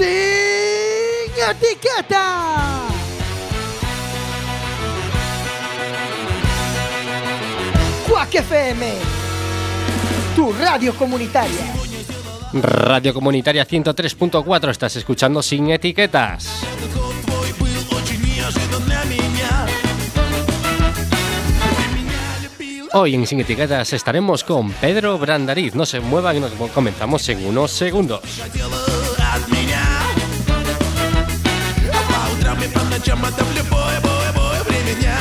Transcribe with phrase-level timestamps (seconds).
[0.00, 2.88] Sin etiqueta.
[8.08, 8.92] Quack FM,
[10.34, 11.74] tu radio comunitaria.
[12.54, 16.48] Radio Comunitaria 103.4, estás escuchando sin etiquetas.
[22.92, 25.74] Hoy en Sin Etiquetas estaremos con Pedro Brandariz.
[25.74, 28.22] No se muevan y nos comenzamos en unos segundos.
[33.00, 34.94] Ночам это в любое, бое, бое время.
[35.00, 35.16] Дня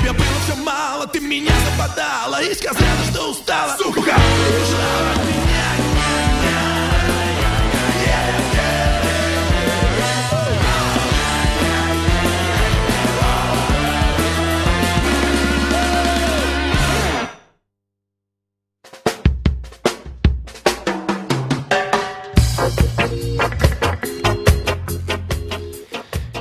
[0.00, 3.76] Тебе было все мало, ты меня западала И сказала, что устала.
[3.76, 5.51] Сука, убежала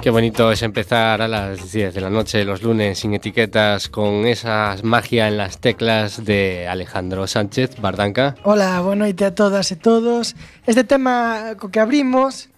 [0.02, 4.26] Qué bonito es empezar a las 10 de la noche los lunes sin etiquetas con
[4.26, 8.34] esa magia en las teclas de Alejandro Sánchez Bardanca.
[8.44, 10.34] Hola, boa noite a todas e todos.
[10.66, 12.50] Este tema co que abrimos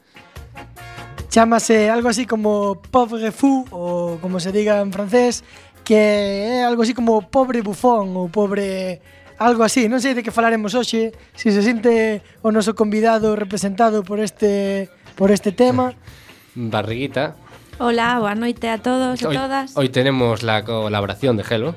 [1.27, 5.43] chámase algo así como pauvre fou ou como se diga en francés,
[5.83, 9.03] que é algo así como pobre bufón ou pobre
[9.35, 9.91] algo así.
[9.91, 14.87] Non sei de que falaremos hoxe, se se sinte o noso convidado representado por este
[15.19, 15.91] por este tema.
[16.55, 17.35] Barriguita.
[17.79, 19.75] Hola, boa noite a todos e todas.
[19.75, 21.75] Hoy, tenemos la colaboración de Gelo.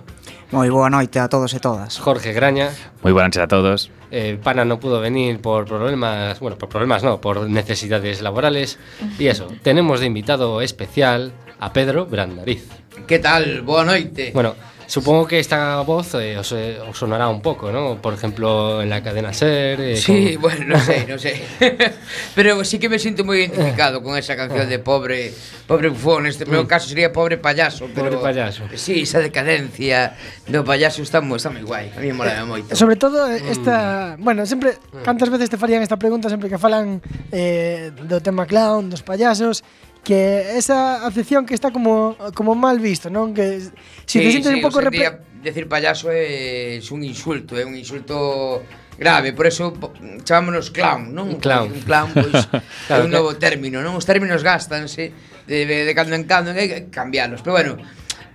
[0.53, 1.97] Moi boa noite a todos e todas.
[1.99, 2.71] Jorge Graña.
[3.01, 3.91] Moi boa noite a todos.
[4.13, 8.79] Eh, Pana no pudo venir por problemas, bueno, por problemas no, por necesidades laborales.
[9.19, 12.69] Y eso, tenemos de invitado especial a Pedro Brandariz.
[13.09, 13.63] ¿Qué tal?
[13.63, 14.31] Boa noite.
[14.33, 14.55] Bueno,
[14.87, 18.01] Supongo que esta voz eh, os, eh, os, sonará un poco, ¿no?
[18.01, 19.81] Por ejemplo, en la cadena Ser.
[19.81, 20.43] Eh, sí, con...
[20.43, 21.43] bueno, no sé, no sé.
[22.34, 25.33] Pero sí que me siento muy identificado con esa canción de pobre,
[25.67, 26.27] pobre bufón.
[26.27, 26.51] En este mm.
[26.51, 27.91] meu caso sería pobre payaso.
[27.94, 28.65] Pero, pobre payaso.
[28.75, 30.15] Sí, esa decadencia
[30.47, 31.91] do payaso está, está moi guai.
[31.97, 32.71] A mí mola eh, moito.
[32.78, 33.50] Sobre todo eh, mm.
[33.50, 33.77] esta...
[34.16, 34.22] Mm.
[34.22, 37.03] Bueno, sempre, cantas veces te farían esta pregunta sempre que falan
[37.34, 39.66] eh, do tema clown, dos payasos,
[40.06, 43.34] que esa acepción que está como como mal visto, non?
[43.34, 43.59] Que
[44.06, 45.27] si sí, te sientes sí, un pouco repre...
[45.43, 48.62] decir payaso é un insulto, é un insulto
[48.94, 49.75] grave, por eso
[50.22, 51.43] chamámonos clown, non?
[51.43, 51.75] Clown.
[51.75, 52.47] Un clown pois
[52.87, 53.99] claro, é un novo término, non?
[53.99, 55.11] Os términos gástanse
[55.50, 57.43] de, de cando en cando, hai que cambiarlos.
[57.43, 57.75] pero bueno,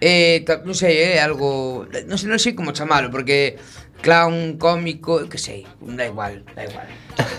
[0.03, 3.55] eh, non sei, é eh, algo, non sei, non sei como chamalo, porque
[4.01, 6.87] clown, cómico, que sei, da igual, da igual.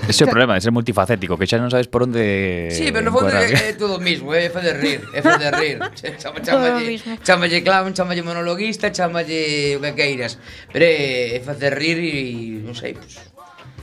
[0.08, 2.70] Ese é o problema, de ser multifacético, que xa non sabes por onde...
[2.70, 5.76] Sí, pero no fondo é, é todo o mismo, é fazer rir, é fazer rir.
[6.22, 10.38] Chama, chamalle, chamalle clown, chamalle monologuista, chamalle o que queiras.
[10.70, 13.32] Pero é, é facer rir e non sei, pues,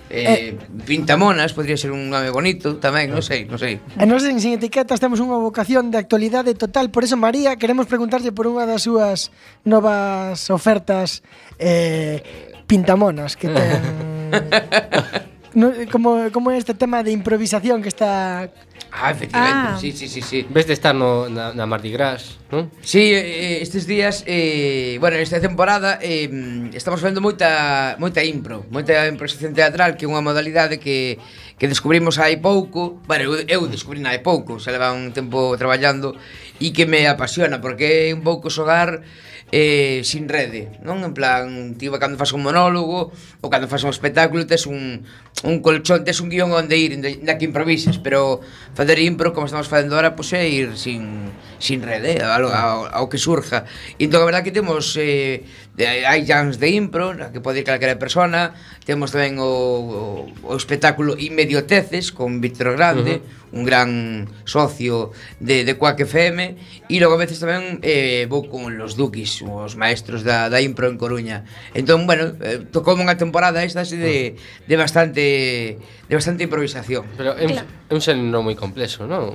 [0.09, 0.57] Eh, eh,
[0.87, 3.77] pintamonas podría ser un nome bonito tamén, non sei, non sei.
[3.77, 7.85] E nós en Sin Etiquetas temos unha vocación de actualidade total, por eso María queremos
[7.85, 9.29] preguntarlle por unha das súas
[9.69, 11.21] novas ofertas
[11.61, 12.25] eh,
[12.69, 13.81] pintamonas que ten
[15.57, 18.53] no, como, como este tema de improvisación que está
[18.91, 19.77] Ah, efectivamente, ah.
[19.79, 20.47] sí, sí, sí, sí.
[20.49, 22.71] Ves de estar no, na, na Mardi Gras, ¿no?
[22.81, 28.65] Sí, eh, eh estes días, eh, bueno, esta temporada eh, estamos vendo moita moita impro,
[28.73, 31.21] moita improvisación teatral, que é unha modalidade que
[31.59, 36.15] que descubrimos hai pouco, bueno, eu, eu descubrí hai pouco, xa leva un tempo traballando
[36.63, 39.03] e que me apasiona porque é un pouco xogar
[39.51, 41.01] eh, sin rede, non?
[41.01, 45.03] En plan, ti cando fas un monólogo ou cando fas un espectáculo tes un,
[45.43, 48.45] un colchón, tes un guión onde ir, na que improvises, pero
[48.77, 53.05] fazer impro como estamos facendo ahora, pois é ir sin, sin rede, ao, ao, ao
[53.09, 53.65] que surja.
[53.97, 55.41] E entón, a verdad que temos eh,
[55.81, 58.53] hai jams de impro, na que pode ir calquera persona,
[58.85, 60.01] temos tamén o, o,
[60.45, 63.57] o espectáculo inmediato Medioteces con Víctor Grande, uh -huh.
[63.57, 66.55] un gran socio de, de Quack FM
[66.85, 70.85] e logo a veces tamén eh, vou con los Duquis, os maestros da, da Impro
[70.85, 71.49] en Coruña.
[71.73, 74.37] Entón, bueno, eh, tocou unha temporada esta así de,
[74.69, 77.09] de bastante de bastante improvisación.
[77.17, 79.33] Pero é un, é un xénero moi complexo, non?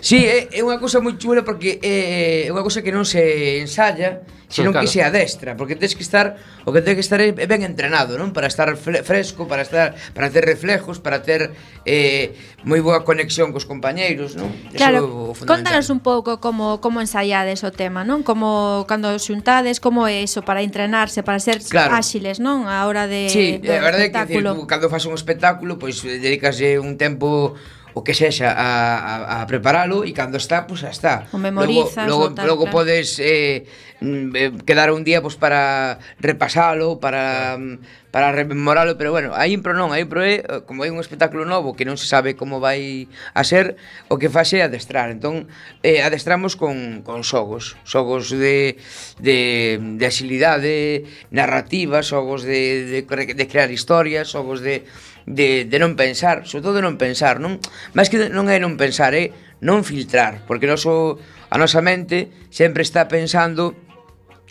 [0.00, 3.58] Sí, é, é unha cousa moi chula porque eh, é unha cousa que non se
[3.62, 4.86] ensalla, senón claro.
[4.86, 8.16] que se adestra, porque tens que estar, o que tens que estar é ben entrenado,
[8.16, 8.32] non?
[8.32, 11.52] Para estar fresco, para estar para ter reflejos, para ter
[11.84, 12.32] eh,
[12.64, 14.48] moi boa conexión cos compañeiros, non?
[14.72, 18.24] Eso claro, é contanos un pouco como como ensaiades o tema, non?
[18.24, 21.92] Como cando xuntades, como é iso para entrenarse, para ser claro.
[21.92, 22.64] áxiles, non?
[22.64, 26.00] A hora de Sí, a verdade é que decir, tú, cando fas un espectáculo, pois
[26.00, 27.52] pues, dedicaslle eh, un tempo
[27.94, 31.28] o que sexa a, a, a preparalo e cando está, pois pues, está.
[31.32, 32.76] O memorizas logo, logo, tal, logo claro.
[32.76, 33.64] podes eh,
[34.00, 39.32] mm, eh quedar un día pois, pues, para repasalo, para mm, para rememoralo, pero bueno,
[39.36, 42.08] aí impro non, aí impro é, eh, como é un espectáculo novo que non se
[42.08, 43.04] sabe como vai
[43.36, 43.76] a ser,
[44.08, 45.12] o que fase é adestrar.
[45.12, 45.46] Entón,
[45.84, 48.80] eh, adestramos con, con xogos, xogos de,
[49.20, 54.88] de, de axilidade, narrativa, xogos de, de, de crear historias, xogos de
[55.28, 57.60] de, de non pensar, sobre todo de non pensar, non?
[57.92, 61.20] máis que non é non pensar, é non filtrar, porque noso,
[61.52, 63.76] a nosa mente sempre está pensando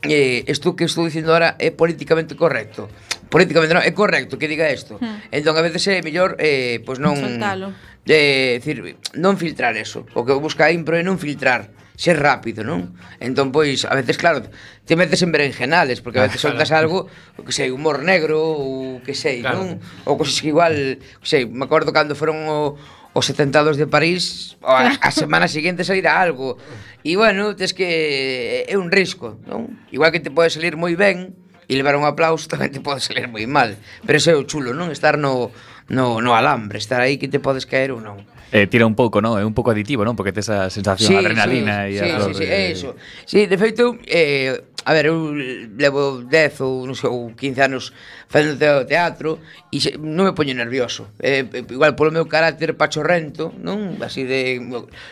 [0.06, 2.86] eh, isto que estou dicindo ahora é políticamente correcto.
[3.34, 5.02] Políticamente non, é correcto que diga isto.
[5.02, 5.18] Hmm.
[5.34, 7.18] Entón, a veces é mellor eh, pois non...
[7.18, 7.74] Soltalo.
[8.08, 10.06] Eh, decir, non filtrar eso.
[10.16, 12.94] O que busca a impro é non filtrar ser rápido, non?
[13.18, 14.46] Entón, pois, a veces, claro,
[14.86, 19.02] te metes en berenjenales, porque a veces soltas algo, o que sei, humor negro, ou
[19.02, 19.66] que sei, claro.
[19.66, 19.68] non?
[20.06, 22.78] Ou cosas que igual, que sei, me acordo cando foron o,
[23.18, 26.62] os atentados de París a, a semana seguinte sairá algo
[27.02, 29.74] e bueno, tes que é un risco non?
[29.90, 31.34] igual que te pode salir moi ben
[31.66, 33.74] e levar un aplauso tamén te pode salir moi mal
[34.06, 34.94] pero ese é o chulo, non?
[34.94, 35.50] estar no,
[35.90, 38.22] no, no alambre estar aí que te podes caer ou non
[38.52, 39.36] eh, tira un pouco, non?
[39.36, 40.16] É un pouco aditivo, non?
[40.16, 42.90] Porque tes esa sensación sí, adrenalina sí, e sí, a sí, sí, é iso.
[43.28, 44.56] Sí, de feito, eh,
[44.88, 45.36] a ver, eu
[45.76, 47.92] levo 10 ou non sei, ou 15 anos
[48.32, 51.12] facendo teatro e se, non me poño nervioso.
[51.20, 54.00] Eh, igual polo meu carácter pachorrento, non?
[54.00, 54.64] Así de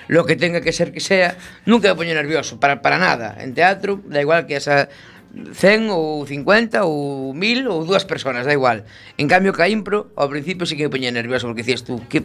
[0.07, 1.35] lo que tenga que ser que sea,
[1.67, 3.35] nunca me poño nervioso para para nada.
[3.35, 4.87] En teatro, da igual que esa
[5.35, 8.87] 100 ou 50 ou 1000 ou dúas persoas, da igual.
[9.19, 12.23] En cambio ca impro, ao principio sí que me poñía nervioso porque dicías tú que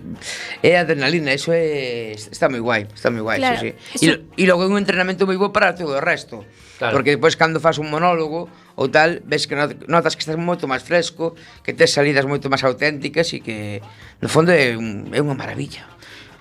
[0.62, 4.06] é adrenalina, eso é está moi guai, está moi guai, claro, sí, sí.
[4.06, 4.22] Eso...
[4.38, 6.46] E, e logo é un entrenamento moi bo para todo o resto.
[6.78, 6.96] Claro.
[6.96, 8.48] Porque depois cando fas un monólogo
[8.78, 12.64] ou tal, ves que notas que estás moito máis fresco, que tes salidas moito máis
[12.64, 13.84] auténticas e que
[14.22, 15.84] no fondo é, un, é unha maravilla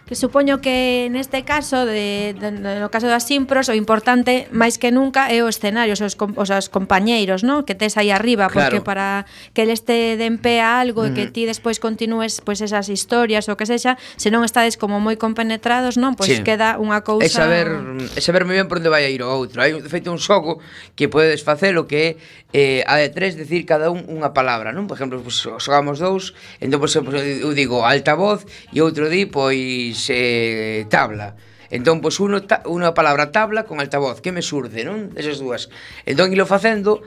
[0.09, 4.81] que supoño que neste caso de, de, de no caso das Simpros o importante máis
[4.81, 7.61] que nunca é o escenario, os, os, os compañeiros, ¿no?
[7.61, 8.89] que tes aí arriba, porque claro.
[8.89, 11.07] para que eles te den pé a algo mm.
[11.07, 14.81] e que ti despois continúes pois pues, esas historias ou que sexa, se non estades
[14.81, 16.47] como moi compenetrados, non, pois pues sí.
[16.47, 17.69] queda unha cousa É saber,
[18.17, 19.61] é saber moi ben por onde vai a ir o outro.
[19.61, 20.57] Hai de feito un xogo
[20.97, 22.17] que podes facer o que
[22.50, 24.89] é eh, a de tres decir cada un unha palabra, non?
[24.89, 30.07] Por exemplo, pues, xogamos dous, entón, pues, eu digo altavoz e outro di, pois pois
[30.16, 31.36] eh, tabla.
[31.69, 35.13] Entón, pois uno, ta, unha palabra tabla con altavoz, que me surde, non?
[35.13, 35.69] Esas dúas.
[36.07, 37.04] Entón, ilo facendo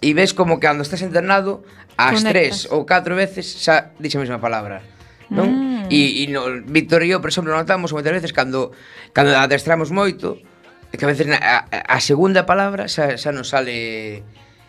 [0.00, 1.66] e ves como que cando estás internado
[2.00, 2.32] as Conectas.
[2.32, 4.80] tres ou catro veces xa dixe a mesma palabra.
[5.28, 5.50] Non?
[5.50, 5.92] Mm.
[5.92, 8.72] E, e no, Víctor e eu, por exemplo, notamos moitas veces cando,
[9.12, 10.40] cando adestramos moito
[10.96, 14.24] que a veces na, a, a segunda palabra xa, xa nos sale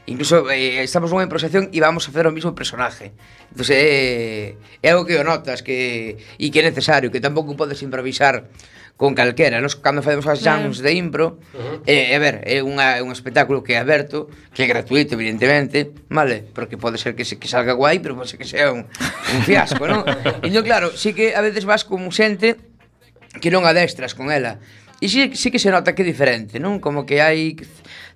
[0.07, 3.11] Incluso eh, estamos nunha improvisación e vamos a facer o mismo personaje.
[3.51, 7.83] Entón, eh, é algo que o notas que, e que é necesario, que tampouco podes
[7.83, 8.47] improvisar
[8.95, 9.59] con calquera.
[9.59, 11.91] Nos cando facemos as jams de impro, uh -huh.
[11.91, 16.39] eh, a ver, é unha, un espectáculo que é aberto, que é gratuito, evidentemente, vale?
[16.55, 19.41] Porque pode ser que, se, que salga guai, pero pode ser que sea un, un
[19.43, 20.07] fiasco, non?
[20.39, 22.55] entón, claro, sí que a veces vas con xente
[23.43, 24.63] que non adestras con ela.
[24.97, 26.81] E sí, sí que se nota que é diferente, non?
[26.81, 27.53] Como que hai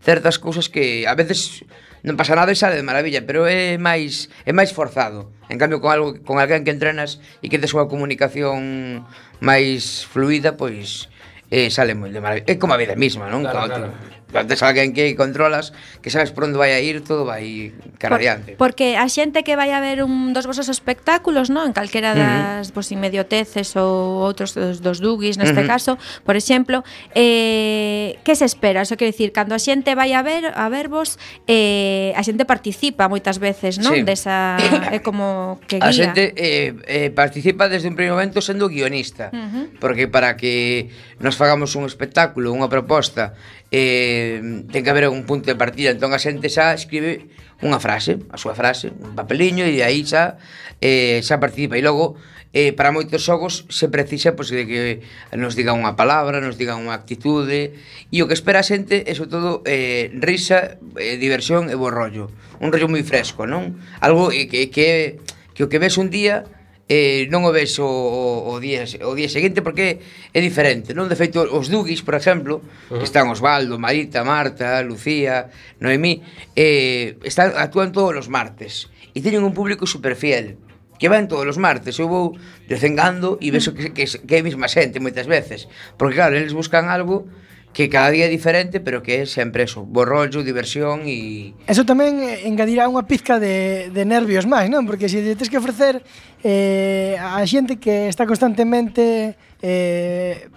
[0.01, 1.63] certas cousas que a veces
[2.01, 5.30] non pasa nada e sale de maravilla, pero é máis é máis forzado.
[5.53, 9.06] En cambio con algo con alguén que entrenas e que tes unha comunicación
[9.38, 11.07] máis fluida, pois
[11.53, 12.50] eh, sale moi de maravilla.
[12.50, 13.45] É como a vida mesma, non?
[13.45, 17.28] Claro, Cando, claro plantes alguén que controlas, que sabes por onde vai a ir, todo
[17.28, 18.56] vai cara por, adiante.
[18.57, 21.69] Porque a xente que vai a ver un dos vosos espectáculos, non?
[21.69, 22.74] En calquera das uh -huh.
[22.74, 25.69] pois, inmedioteces ou outros dos, dos dugis, neste uh -huh.
[25.69, 25.92] caso,
[26.23, 28.81] por exemplo, eh, que se espera?
[28.81, 33.11] Eso quero dicir, cando a xente vai a ver a vervos, eh, a xente participa
[33.11, 33.94] moitas veces, non?
[33.94, 34.02] Sí.
[34.07, 34.57] Desa,
[34.90, 35.92] é eh, como que guía.
[35.92, 39.66] A xente eh, eh, participa desde un primeiro momento sendo guionista, uh -huh.
[39.83, 43.35] porque para que nos fagamos un espectáculo, unha proposta,
[43.71, 45.95] eh, ten que haber un punto de partida.
[45.95, 47.31] Entón a xente xa escribe
[47.63, 50.37] unha frase a súa frase, un papeliño e aí xa
[50.83, 51.80] eh, xa participa.
[51.80, 52.19] E logo
[52.51, 54.81] eh, para moitos xogos se precisa pois, de que
[55.40, 57.80] nos digan unha palabra nos digan unha actitude
[58.11, 61.87] e o que espera a xente é sobre todo eh, risa, eh, diversión e bo
[61.87, 62.28] rollo.
[62.59, 63.80] Un rollo moi fresco non?
[64.04, 65.23] algo eh, que, que,
[65.56, 66.44] que o que ves un día
[66.92, 70.04] eh, non o ves o, o, día, o día seguinte porque
[70.36, 71.07] é diferente, non?
[71.07, 73.00] De feito, os Dugis, por exemplo, uh -huh.
[73.00, 75.48] que están Osvaldo, Marita, Marta, Lucía,
[75.80, 76.19] Noemí,
[76.52, 80.60] eh, están, actúan todos os martes e teñen un público super fiel
[81.00, 82.36] que van todos os martes, eu vou
[82.68, 86.52] descengando e vexo que, que, que é a mesma xente moitas veces, porque claro, eles
[86.52, 87.26] buscan algo
[87.73, 91.56] que cada día é diferente, pero que é sempre eso, bo rollo, diversión e...
[91.68, 94.83] Eso tamén eh, engadirá unha pizca de, de nervios máis, non?
[94.83, 96.04] Porque se si tens que ofrecer
[96.44, 100.51] eh, a xente que está constantemente eh,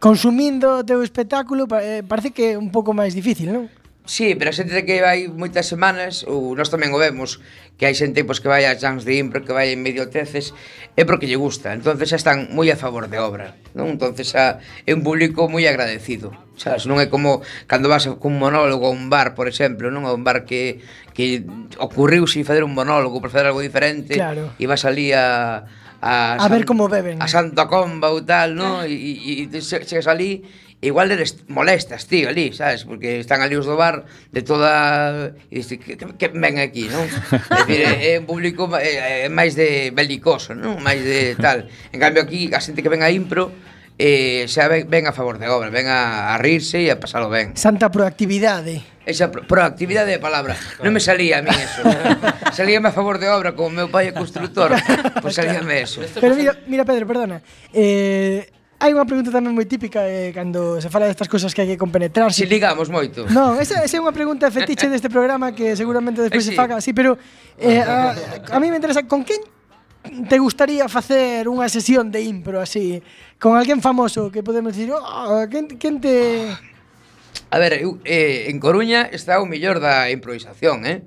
[0.00, 3.68] consumindo o teu espectáculo, eh, parece que é un pouco máis difícil, non?
[4.04, 7.40] Sí, pero a xente que vai moitas semanas, ou nós tamén o vemos,
[7.80, 10.52] que hai xente pois, que vai a chans de impro, que vai en medio teces,
[10.92, 11.72] é porque lle gusta.
[11.72, 13.56] entonces xa están moi a favor de obra.
[13.72, 13.96] Non?
[13.96, 16.36] entonces xa, é un público moi agradecido.
[16.60, 20.12] Sabes, non é como cando vas cun monólogo a un bar, por exemplo, non a
[20.12, 20.84] un bar que,
[21.16, 21.40] que
[21.80, 24.52] ocurriuse fazer un monólogo, por fazer algo diferente, claro.
[24.60, 25.64] e vas ali a...
[26.04, 27.16] A, a San, ver como beben.
[27.16, 28.84] A Santa Comba ou tal, non?
[28.84, 28.86] Ah.
[28.86, 30.44] E, e, e chegas ali
[30.86, 32.84] igual eres molestas, tío, ali, sabes?
[32.84, 35.32] Porque están ali os do bar de toda...
[35.48, 37.04] E dices, que, que, que ven aquí, non?
[37.04, 40.78] é, dicir, é, é un público é, é máis de belicoso, non?
[40.84, 41.66] Máis de tal.
[41.90, 43.50] En cambio aquí, a xente que ven a impro,
[43.98, 47.30] eh, xa ven, ven a favor de obra, ven a, a rirse e a pasalo
[47.30, 47.54] ben.
[47.54, 48.82] Santa proactividade.
[49.06, 50.56] Esa pro, proactividade de palabra.
[50.56, 50.84] Claro.
[50.88, 51.84] Non me salía a mí eso.
[52.56, 54.74] salíame a favor de obra como meu pai é constructor.
[55.22, 56.02] pois pues salíame eso.
[56.18, 57.38] Pero mira, mira Pedro, perdona.
[57.70, 58.48] Eh,
[58.84, 61.80] hai unha pregunta tamén moi típica eh, cando se fala destas cousas que hai que
[61.80, 62.36] compenetrarse.
[62.36, 63.24] Si ligamos moito.
[63.32, 66.52] Non, esa, esa é unha pregunta fetiche deste programa que seguramente eh, despois eh, sí.
[66.52, 67.16] se faga Sí, pero
[67.56, 69.40] eh, a, eh, eh, a mí me interesa con quen
[70.28, 73.00] te gustaría facer unha sesión de impro así
[73.40, 76.52] con alguén famoso que podemos dicir, oh, quen, quen te
[77.48, 81.06] A ver, eu, eh, en Coruña está o millor da improvisación, eh?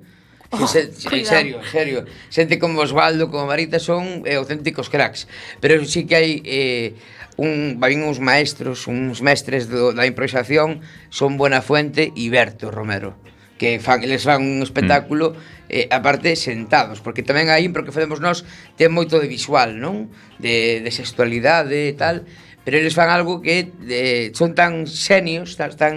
[0.50, 1.98] Oh, se, se, en serio, en serio.
[2.32, 5.28] Xente como Osvaldo, como Marita son eh, auténticos cracks.
[5.60, 6.96] Pero sí que hai eh,
[7.38, 13.14] un, vai uns maestros, uns mestres do, da improvisación, son Buenafuente e Berto Romero
[13.58, 15.66] que fan, eles fan un espectáculo mm.
[15.68, 18.46] eh, aparte sentados, porque tamén a impro que facemos nós
[18.78, 20.08] ten moito de visual, non?
[20.38, 22.24] De, de sexualidade e tal,
[22.62, 25.94] pero eles fan algo que de, son tan xenios, tan, tan,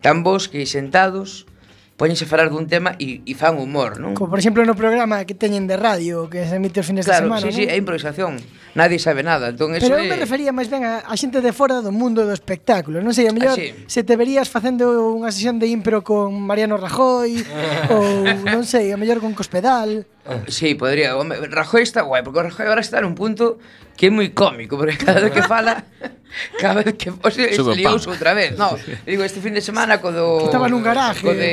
[0.00, 1.46] tan bons que sentados
[2.00, 4.16] poñense a falar dun tema e, e fan humor, non?
[4.18, 7.28] Como por exemplo no programa que teñen de radio que se emite os fines claro,
[7.28, 7.68] de semana, Claro, sí, non?
[7.68, 8.32] sí, é improvisación
[8.74, 9.52] nadie sabe nada.
[9.52, 12.24] Entón, eso Pero eu me refería máis ben a, a xente de fora do mundo
[12.24, 13.00] do espectáculo.
[13.04, 13.72] Non sei, a mellor ah, sí.
[13.86, 17.40] se te verías facendo unha sesión de impro con Mariano Rajoy
[17.94, 20.04] ou non sei, a mellor con Cospedal.
[20.24, 20.44] Eh.
[20.48, 21.14] Sí, podría.
[21.50, 23.58] Rajoy está guai, porque o Rajoy agora está nun punto
[23.98, 25.82] que é moi cómico, porque cada vez que fala,
[26.62, 28.54] cada vez que o se liouse outra vez.
[28.54, 30.46] No, digo, este fin de semana co do...
[30.46, 31.26] Estaba nun garaje.
[31.26, 31.52] Co, de,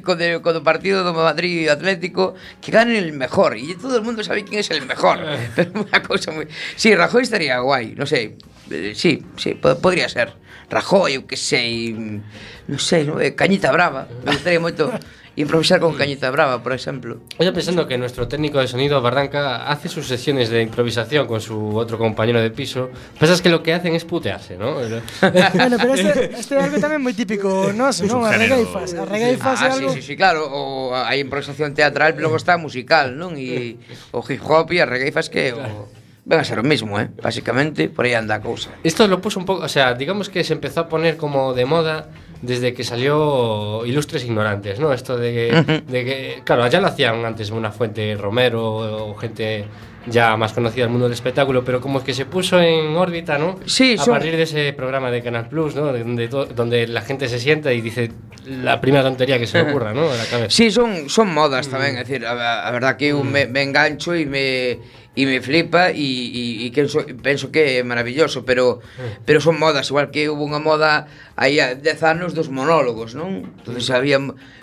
[0.00, 2.32] co, de, co do partido do Madrid Atlético,
[2.64, 5.20] que ganen el mejor, e todo o mundo sabe quién é el mejor.
[5.20, 5.52] Eh.
[5.56, 6.48] Pero unha cousa moi...
[6.80, 8.40] Sí, Rajoy estaría guai, non sei,
[8.72, 10.32] eh, sí, sí, podría ser.
[10.72, 14.92] Rajoy, eu que sei, non sei, non, Cañita Brava, me gustaría moito
[15.40, 15.98] improvisar con mm.
[15.98, 17.18] cañita brava, por exemplo.
[17.38, 21.76] Oye, pensando que nuestro técnico de sonido, Barranca, hace sus sesiones de improvisación con su
[21.76, 24.74] otro compañero de piso, pensas que lo que hacen es putearse, ¿no?
[25.54, 27.86] bueno, pero este, este é algo tamén moi típico ¿no?
[27.88, 28.26] non?
[28.26, 29.90] A regaifas, a ah, é algo...
[29.94, 33.38] Sí, sí, sí, claro, o a improvisación teatral, pero logo está musical, non?
[33.38, 33.78] E
[34.10, 34.86] o hip hop e a
[35.30, 35.88] que o...
[36.28, 37.08] Venga a ser o mismo, eh?
[37.22, 38.68] Básicamente, por aí anda a cousa.
[38.84, 41.64] Esto lo puso un pouco, o sea, digamos que se empezó a poner como de
[41.64, 44.92] moda desde que salió Ilustres Ignorantes, ¿no?
[44.92, 49.64] Esto de que, de que claro, ya lo hacían antes una fuente Romero o gente
[50.06, 53.36] ya más conocida del mundo del espectáculo, pero como es que se puso en órbita,
[53.36, 53.58] ¿no?
[53.66, 55.92] Sí, a son- partir de ese programa de Canal Plus, ¿no?
[55.92, 58.10] Donde, donde la gente se sienta y dice
[58.46, 60.08] la primera tontería que se le ocurra, ¿no?
[60.10, 60.48] A la cabeza.
[60.50, 64.16] Sí, son, son modas tamén, é dicir, a, a verdad que eu me, me engancho
[64.16, 64.80] e me
[65.18, 69.26] e me flipa e, e, e penso, penso que é maravilloso, pero mm.
[69.26, 73.42] pero son modas, igual que hubo unha moda aí a 10 anos dos monólogos, non?
[73.58, 73.98] Entonces mm.
[73.98, 74.18] había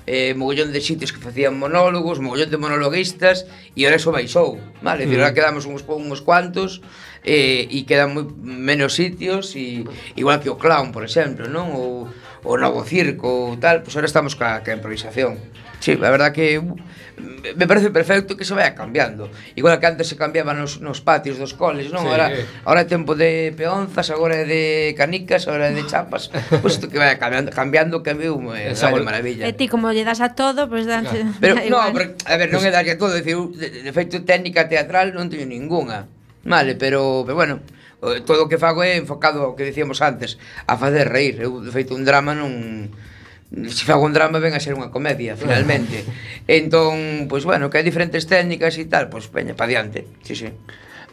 [0.08, 5.04] eh, mogollón de sitios que facían monólogos, mogollón de monologuistas e ahora eso baixou, vale?
[5.04, 5.20] Mm.
[5.20, 6.80] Ahora quedamos uns, uns cuantos
[7.28, 9.84] eh, e quedan moi menos sitios e
[10.16, 11.76] igual que o clown, por exemplo, non?
[11.76, 12.08] Ou
[12.48, 15.36] o novo circo ou tal, pois pues ahora estamos ca, ca improvisación.
[15.80, 16.76] Sí, a verdad que uh,
[17.56, 19.30] me parece perfecto que se vaya cambiando.
[19.56, 22.04] Igual que antes se cambiaban nos, nos patios dos coles, non?
[22.04, 22.10] Sí.
[22.10, 22.28] Ahora,
[22.66, 26.28] ahora é tempo de peonzas, agora é de canicas, agora é de chapas.
[26.62, 29.48] Pois pues que vaya cambiando, cambiando que viu é unha maravilla.
[29.48, 31.32] E ti como lle das a todo, pois pues, dan claro.
[31.44, 34.68] Pero no, pero, a ver, non é darlle a todo, decir, de, de feito técnica
[34.68, 36.10] teatral non teño ninguna.
[36.46, 37.56] Vale, pero, pero bueno,
[38.04, 40.38] eh, todo o que fago é enfocado ao que decíamos antes,
[40.70, 41.42] a facer reír.
[41.42, 42.92] Eu de feito un drama non
[43.70, 46.04] se fago un drama ven a ser unha comedia finalmente
[46.46, 50.06] entón, pois pues, bueno, que hai diferentes técnicas e tal pois pues, veña, pa diante
[50.24, 50.50] sí, sí.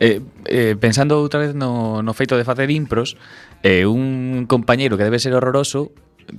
[0.03, 0.19] Eh,
[0.51, 3.15] eh, pensando outra vez no, no feito de facer impros
[3.63, 5.95] eh, un compañeiro que debe ser horroroso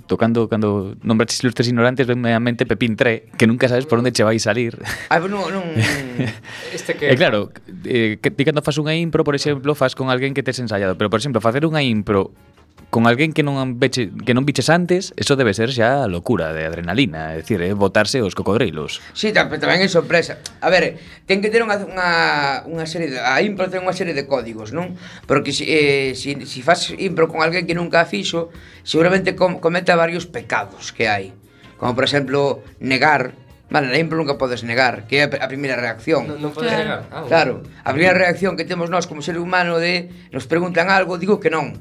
[0.08, 4.12] tocando cando nombraches ilustres ignorantes venme a mente Pepín Tre, que nunca sabes por onde
[4.12, 4.80] che vai salir.
[5.10, 5.64] Ah, non, non.
[6.76, 7.52] este que E eh, claro,
[7.86, 10.98] eh, que ti cando fas unha impro, por exemplo, fas con alguén que tes ensaiado,
[10.98, 12.32] pero por exemplo, facer unha impro
[12.94, 16.62] con alguén que non veche, que non biches antes, eso debe ser xa locura de
[16.70, 19.02] adrenalina, é dicir, é botarse os cocodrilos.
[19.18, 20.38] Sí, tamén é sorpresa.
[20.62, 22.10] A ver, ten que ter unha unha,
[22.70, 24.94] unha serie de, a impro ten unha serie de códigos, non?
[25.26, 28.54] Porque se eh, si, si faz impro con alguén que nunca a fixo,
[28.86, 31.34] seguramente com, cometa varios pecados que hai.
[31.82, 33.34] Como por exemplo, negar
[33.74, 36.30] Vale, na impro nunca podes negar, que é a primeira reacción.
[36.30, 36.86] Non, non podes claro.
[36.86, 37.02] negar.
[37.10, 37.26] Ah.
[37.26, 41.42] Claro, a primeira reacción que temos nós como ser humano de nos preguntan algo, digo
[41.42, 41.74] que non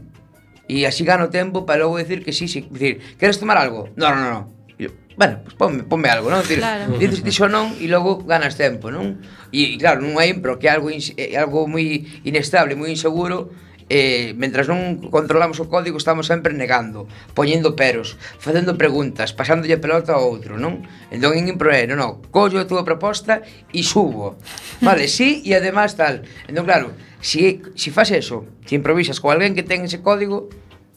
[0.73, 2.65] E así gano tempo para logo decir que sí, sí.
[2.73, 3.93] Dicir, queres tomar algo?
[3.93, 4.41] No, no, no.
[4.81, 6.41] E eu, bueno, pues ponme, ponme algo, non?
[6.49, 6.97] Claro.
[6.97, 9.21] dices ti xo non e logo ganas tempo, non?
[9.53, 13.53] E claro, non hai impro que é algo, é eh, algo moi inestable, moi inseguro,
[13.93, 17.05] eh, mentras non controlamos o código estamos sempre negando,
[17.37, 20.89] poñendo peros, facendo preguntas, pasándolle a pelota ao outro, non?
[21.13, 24.41] Entón en impro é, non, non, collo a túa proposta e subo.
[24.81, 26.25] Vale, sí, e además tal.
[26.49, 30.49] Entón claro, si, si fas eso, si improvisas con alguén que ten ese código,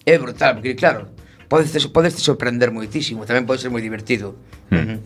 [0.05, 1.09] é brutal, porque claro,
[1.49, 4.37] podes, podes te sorprender moitísimo, tamén pode ser moi divertido.
[4.69, 4.77] Mm.
[4.77, 4.99] Uh -huh.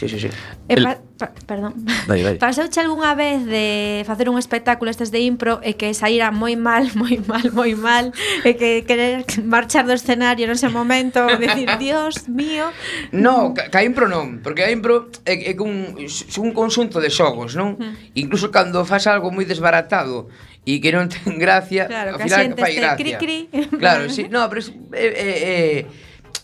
[0.00, 0.30] Sí, sí, sí.
[0.66, 1.76] E pa, pa, perdón.
[2.08, 2.40] Dai, dai.
[2.40, 6.88] Pasouche algunha vez de facer un espectáculo estes de impro e que saíra moi mal,
[6.96, 8.08] moi mal, moi mal,
[8.40, 12.72] e que querer marchar do escenario nese momento, decir, Dios mío.
[13.12, 17.52] No, ca, ca impro non, porque a impro é, é un, un conxunto de xogos,
[17.52, 17.76] non?
[17.76, 18.24] Mm.
[18.24, 20.32] Incluso cando faz algo moi desbaratado,
[20.68, 23.00] e que non ten gracia, claro, ao final fai gracia.
[23.00, 23.38] Cri -cri.
[23.82, 25.80] Claro, sí, no, pero es, eh, eh, eh,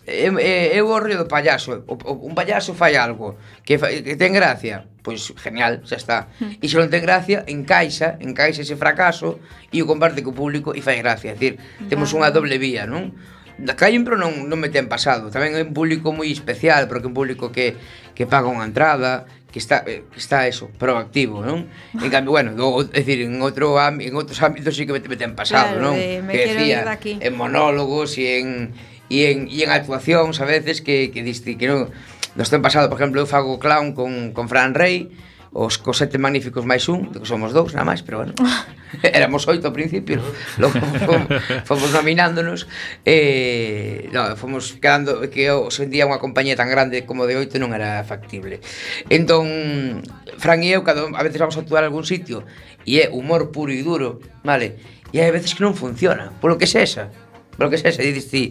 [0.06, 3.34] é, é, é o rollo do payaso o, o, un payaso fai algo
[3.66, 8.14] que, fa, que ten gracia pois genial, xa está e se non ten gracia, encaixa
[8.22, 9.42] encaixa ese fracaso
[9.74, 11.58] e o comparte co público e fai gracia, é dicir,
[11.90, 13.14] temos unha doble vía, non?
[13.56, 17.16] Caimpro non, non me ten pasado Tamén é un público moi especial Porque é un
[17.16, 17.72] público que,
[18.12, 19.24] que paga unha entrada
[19.56, 21.64] que está eh, que está eso, proactivo, non?
[21.96, 25.16] En cambio, bueno, do, é dicir, en outro en outros ámbitos sí que me, me
[25.16, 25.96] ten pasado, claro, non?
[25.96, 28.76] De, me que decía, de en monólogos e en
[29.08, 31.88] e en, e en actuacións a veces que que diste que non
[32.36, 35.08] nos ten pasado, por exemplo, eu fago clown con con Fran Rey,
[35.56, 38.36] os cos sete magníficos máis un, que somos dous nada máis, pero bueno,
[39.00, 40.20] éramos oito ao principio,
[40.60, 41.28] logo fomos,
[41.64, 42.68] fomos nominándonos,
[43.08, 47.40] e eh, no, fomos quedando, que hoxe en día unha compañía tan grande como de
[47.40, 48.60] oito non era factible.
[49.08, 50.04] Entón,
[50.36, 52.44] Fran e eu, cando a veces vamos a actuar a algún sitio,
[52.84, 54.76] e é humor puro e duro, vale?
[55.08, 57.08] E hai veces que non funciona, polo que sexa,
[57.56, 58.44] polo que sexa, e dices ti,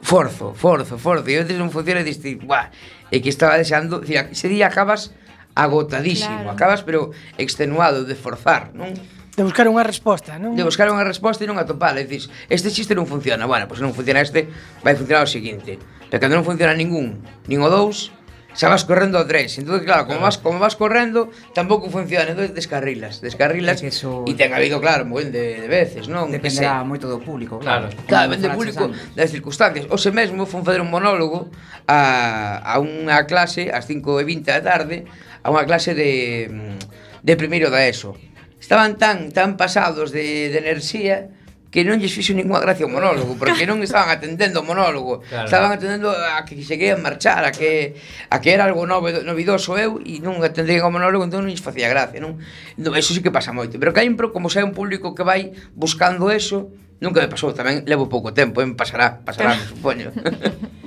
[0.00, 2.72] forzo, forzo, forzo, e a veces non funciona e dices ti, buah,
[3.12, 5.12] e que estaba deseando, dicir, ese día acabas
[5.58, 6.54] agotadísimo, claro.
[6.54, 8.94] acabas pero extenuado de forzar, non?
[9.34, 10.54] De buscar unha resposta, non?
[10.54, 11.98] De buscar unha resposta e non atopala.
[11.98, 13.46] E dices, este xiste non funciona.
[13.46, 14.46] Bueno, pois pues non funciona este,
[14.82, 15.78] vai funcionar o seguinte.
[16.10, 18.10] Pero cando non funciona ningún, nin o dous,
[18.58, 19.54] xa vas correndo a tres.
[19.62, 22.34] Entón, claro, como vas, como vas correndo, tampouco funciona.
[22.34, 23.82] Entón, descarrilas, descarrilas.
[23.86, 24.26] E eso...
[24.34, 26.34] ten habido, claro, moi de, de veces, non?
[26.34, 27.86] Dependerá moito do público, claro.
[28.10, 29.86] Claro, depende do público das circunstancias.
[29.94, 31.46] Ose mesmo fun fazer un monólogo
[31.86, 35.06] a, a unha clase ás 5 e 20 da tarde
[35.48, 38.12] a unha clase de, mm, de primeiro da ESO.
[38.60, 41.32] Estaban tan tan pasados de, de enerxía
[41.72, 45.48] que non lles fixo ninguna gracia o monólogo, porque non estaban atendendo o monólogo, claro.
[45.48, 47.96] estaban atendendo a que se querían marchar, a que
[48.28, 51.64] a que era algo novo, novidoso eu e non atendían o monólogo, entón non lles
[51.64, 52.40] facía gracia, non?
[52.76, 55.16] No, eso sí que pasa moito, pero que hai un, como xa hai un público
[55.16, 56.72] que vai buscando eso,
[57.04, 60.12] nunca me pasou, tamén levo pouco tempo, eh, pasará, pasará, supoño.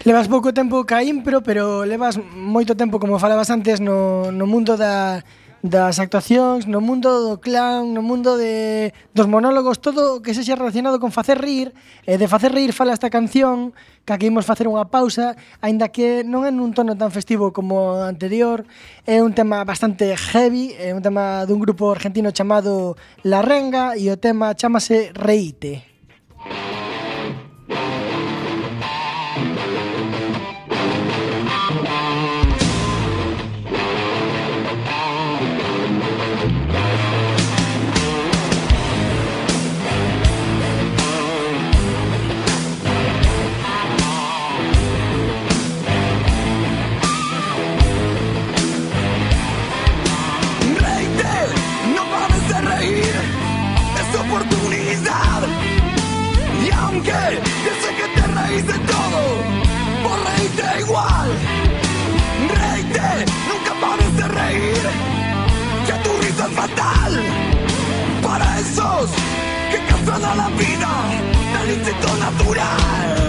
[0.00, 4.80] Levas pouco tempo ca impro, pero levas moito tempo, como falabas antes, no, no mundo
[4.80, 5.20] da,
[5.60, 10.56] das actuacións, no mundo do clown, no mundo de, dos monólogos, todo o que sexa
[10.56, 11.76] relacionado con facer rir,
[12.08, 13.76] e de facer rir fala esta canción,
[14.08, 18.00] ca que imos facer unha pausa, aínda que non é nun tono tan festivo como
[18.00, 18.64] o anterior,
[19.04, 24.08] é un tema bastante heavy, é un tema dun grupo argentino chamado La Renga, e
[24.08, 25.89] o tema chamase Reite.
[70.10, 70.88] Que cazan a la vida
[71.60, 73.19] del instinto natural.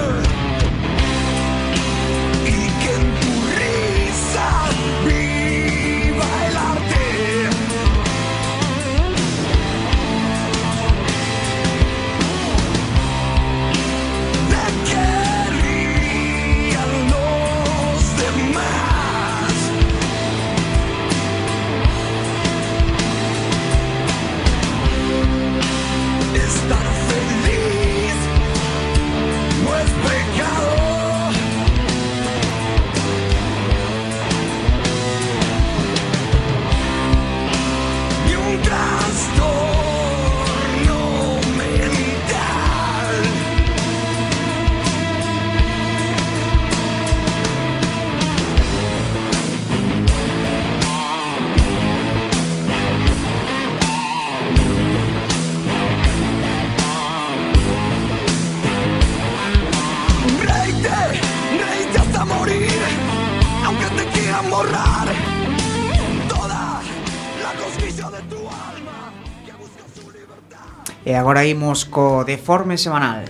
[71.21, 73.25] Agora imos co deforme semanal.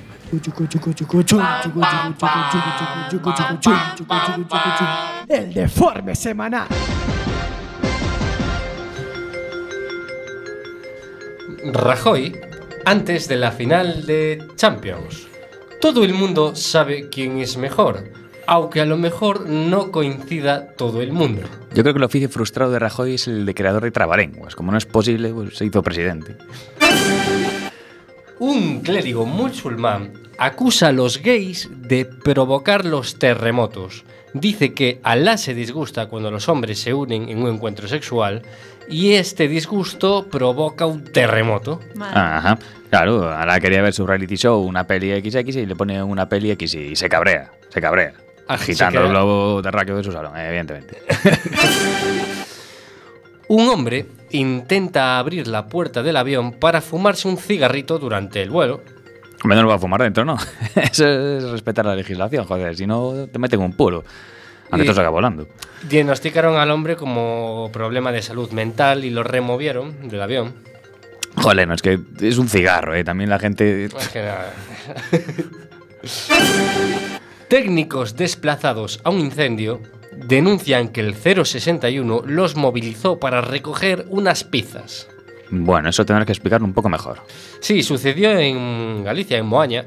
[5.28, 6.68] El deforme semanal.
[11.74, 12.40] Rajoy,
[12.86, 15.28] antes de la final de Champions.
[15.82, 18.06] Todo el mundo sabe quién es mejor,
[18.48, 21.42] aunque a lo mejor no coincida todo el mundo.
[21.74, 24.56] Yo creo que el oficio frustrado de Rajoy es el de creador de trabalenguas.
[24.56, 26.38] Como no es posible, pues se hizo presidente.
[28.42, 34.04] Un clérigo musulmán acusa a los gays de provocar los terremotos.
[34.34, 38.42] Dice que Alá se disgusta cuando los hombres se unen en un encuentro sexual
[38.90, 41.82] y este disgusto provoca un terremoto.
[41.94, 42.20] Madre.
[42.20, 42.58] Ajá.
[42.90, 46.50] Claro, ahora quería ver su reality show, una peli XX y le pone una peli
[46.50, 48.14] X y se cabrea, se cabrea.
[48.16, 50.98] Se agitando el globo terráqueo de su salón, evidentemente.
[53.52, 58.82] Un hombre intenta abrir la puerta del avión para fumarse un cigarrito durante el vuelo.
[59.44, 60.38] Hombre, no lo va a fumar dentro, ¿no?
[60.76, 62.78] Eso es respetar la legislación, joder.
[62.78, 64.06] Si no, te meten un puro.
[64.70, 65.50] Aunque todo salga volando.
[65.90, 70.54] Diagnosticaron al hombre como problema de salud mental y lo removieron del avión.
[71.36, 73.04] Joder, no, es que es un cigarro, ¿eh?
[73.04, 73.84] También la gente...
[73.84, 74.54] Es que nada.
[77.50, 85.08] Técnicos desplazados a un incendio denuncian que el 061 los movilizó para recoger unas pizzas.
[85.50, 87.20] Bueno, eso tendrás que explicarlo un poco mejor.
[87.60, 89.86] Sí, sucedió en Galicia, en Moaña.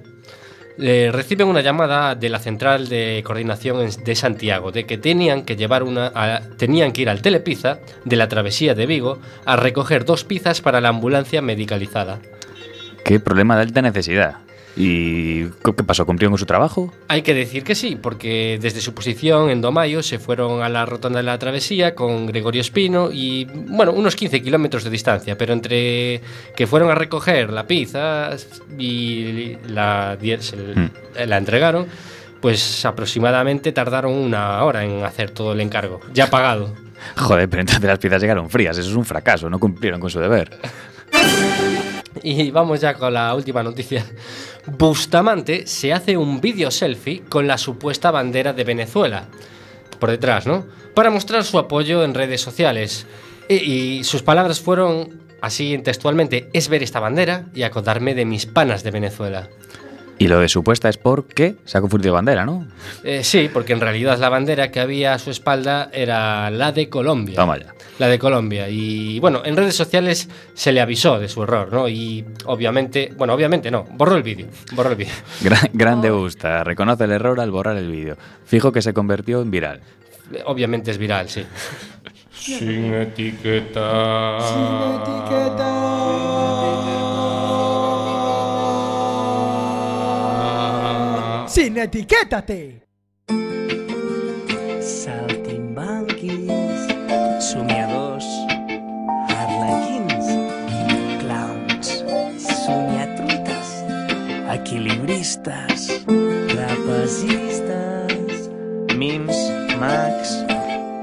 [0.77, 5.55] Le reciben una llamada de la central de coordinación de Santiago de que tenían que
[5.55, 10.05] llevar una a- tenían que ir al Telepizza de la travesía de Vigo a recoger
[10.05, 12.19] dos pizzas para la ambulancia medicalizada.
[13.05, 14.39] ¿Qué problema de alta necesidad?
[14.77, 16.05] ¿Y qué pasó?
[16.05, 16.93] ¿Cumplieron con su trabajo?
[17.09, 20.85] Hay que decir que sí, porque desde su posición en Domayo se fueron a la
[20.85, 25.53] rotonda de la travesía con Gregorio Espino y, bueno, unos 15 kilómetros de distancia, pero
[25.53, 26.21] entre
[26.57, 28.31] que fueron a recoger la pizza
[28.79, 30.91] y la, se Mm.
[31.29, 31.87] la entregaron,
[32.41, 36.75] pues aproximadamente tardaron una hora en hacer todo el encargo, ya pagado.
[37.17, 38.77] Joder, pero entonces las piezas llegaron frías.
[38.79, 39.49] Eso es un fracaso.
[39.51, 40.51] No cumplieron con su deber.
[42.23, 44.05] Y vamos ya con la última noticia.
[44.67, 49.29] Bustamante se hace un vídeo selfie con la supuesta bandera de Venezuela.
[49.99, 50.67] Por detrás, ¿no?
[50.95, 53.07] Para mostrar su apoyo en redes sociales.
[53.49, 58.47] Y, y sus palabras fueron así textualmente, es ver esta bandera y acordarme de mis
[58.47, 59.51] panas de Venezuela.
[60.19, 62.67] Y lo de supuesta es porque se ha confundido bandera, ¿no?
[63.03, 66.89] Eh, sí, porque en realidad la bandera que había a su espalda era la de
[66.89, 67.35] Colombia.
[67.35, 67.75] Toma ya.
[67.99, 68.69] La de Colombia.
[68.69, 71.89] Y bueno, en redes sociales se le avisó de su error, ¿no?
[71.89, 74.47] Y obviamente, bueno, obviamente no, borró el vídeo.
[74.73, 75.15] Borró el vídeo.
[75.41, 76.63] Gran, grande gusta.
[76.65, 78.17] Reconoce el error al borrar el vídeo.
[78.45, 79.81] Fijo que se convirtió en viral.
[80.47, 81.45] Obviamente es viral, sí.
[82.33, 84.39] Sin etiqueta.
[84.41, 85.94] Sin
[91.79, 92.83] etiquétate.
[94.81, 96.49] Saltimbanquis,
[97.41, 98.27] somiadors,
[99.29, 100.27] arlequins,
[101.21, 102.05] clowns,
[102.65, 103.69] somiatruites,
[104.53, 105.81] equilibristes,
[106.49, 108.37] trapezistes,
[108.97, 109.39] mims,
[109.81, 110.31] mags,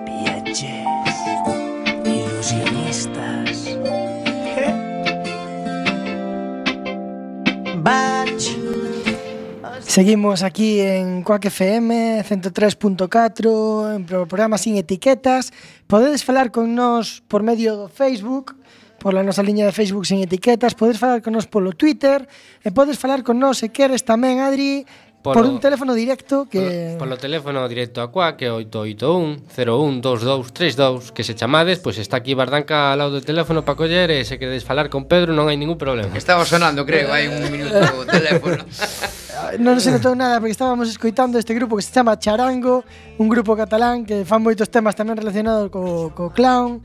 [0.05, 1.17] viatgers,
[2.05, 3.59] il·lusionistes.
[7.83, 8.10] Vaig
[9.91, 15.51] Seguimos aquí en Coac FM 103.4 En pro programa Sin Etiquetas.
[15.85, 18.55] Podedes falar con nós por medio do Facebook
[19.01, 22.29] por la nosa liña de Facebook sin etiquetas, podes falar con nós polo Twitter,
[22.61, 24.85] e podes falar con nós se queres tamén, Adri,
[25.21, 26.97] Polo, por un teléfono directo que...
[26.97, 28.51] Polo, polo teléfono directo a CUA que é
[29.53, 34.09] 881-012232 que se chamades, pois pues está aquí Bardanca ao lado do teléfono para coller
[34.09, 36.09] e se queredes falar con Pedro non hai ningún problema.
[36.17, 38.65] Estaba sonando, creo, hai un minuto o teléfono.
[39.61, 42.81] non se notou nada porque estábamos escoitando este grupo que se chama Charango,
[43.21, 46.81] un grupo catalán que fan moitos temas tamén relacionados co, co clown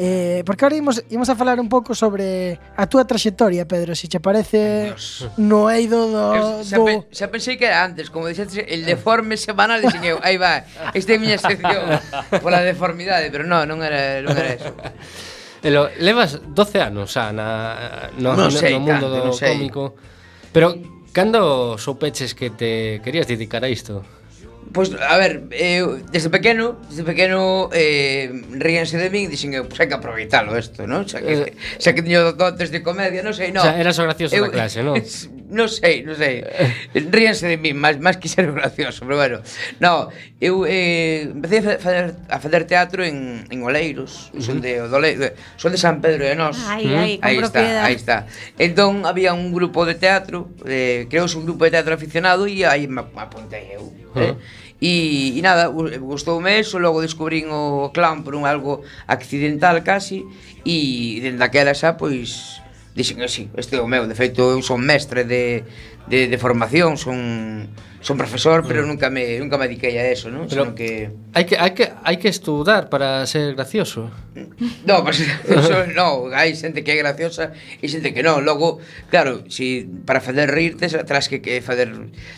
[0.00, 4.06] Eh, porque ahora imos, imos a falar un pouco sobre a túa traxectoria, Pedro, se
[4.06, 4.94] che parece
[5.42, 6.62] no eido do...
[6.62, 6.86] Xa, do...
[6.86, 10.22] Pe, xa pensei que era antes, como dixete, el deforme semanal de Siñeu.
[10.22, 10.62] Aí va,
[10.94, 11.82] esta é miña excepción
[12.38, 14.70] pola deformidade, pero non, non era, non era eso.
[15.58, 19.58] Pero levas 12 anos xa na, no, non sei, no mundo tanto, do non sei.
[19.58, 19.98] cómico.
[20.54, 20.78] Pero
[21.10, 24.06] cando soupeches que te querías dedicar a isto?
[24.72, 29.80] Pois, a ver, eu, desde pequeno, desde pequeno, eh, ríense de min, dixen que pues,
[29.80, 31.08] hai que aproveitalo isto, non?
[31.08, 33.64] Xa que, eh, xa que teño dotes de comedia, non sei, non.
[33.64, 34.98] Xa, era só gracioso eu, na clase, non?
[35.58, 36.44] non sei, non sei.
[36.92, 39.38] ríense de min, máis, máis que ser gracioso, pero bueno.
[39.80, 44.44] No, eu eh, empecé a facer, a facer teatro en, en Oleiros, uh -huh.
[44.44, 46.60] son, de, Odole, de, son de San Pedro de Nós.
[46.68, 48.16] Ai, ai, ai, aí está, aí está.
[48.60, 52.84] Entón, había un grupo de teatro, eh, creouse un grupo de teatro aficionado e aí
[52.84, 53.88] me, me apuntei eu
[54.20, 54.34] eh?
[54.78, 55.66] E, e nada,
[55.98, 60.22] gustoume eso, logo descubrín o clown por un algo accidental casi
[60.62, 62.62] e dende aquela xa pois
[62.94, 65.66] dixen que sí, este é o meu, de feito eu son mestre de,
[66.06, 67.66] de, de formación, son
[68.00, 68.86] son profesor, pero mm.
[68.86, 70.46] nunca me nunca me dediquei a eso, ¿no?
[70.46, 74.10] Pero Sino que hai que hai que hai que estudar para ser gracioso.
[74.86, 75.18] No, pues
[75.50, 77.50] eso, no, hai xente que é graciosa
[77.82, 78.46] e xente que non.
[78.46, 78.78] Logo,
[79.10, 81.90] claro, si para fazer rirte terás que, que fazer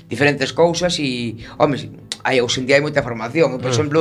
[0.08, 1.76] diferentes cousas e, home,
[2.24, 3.74] hai hoxe en día hai moita formación, por mm.
[3.76, 4.00] exemplo,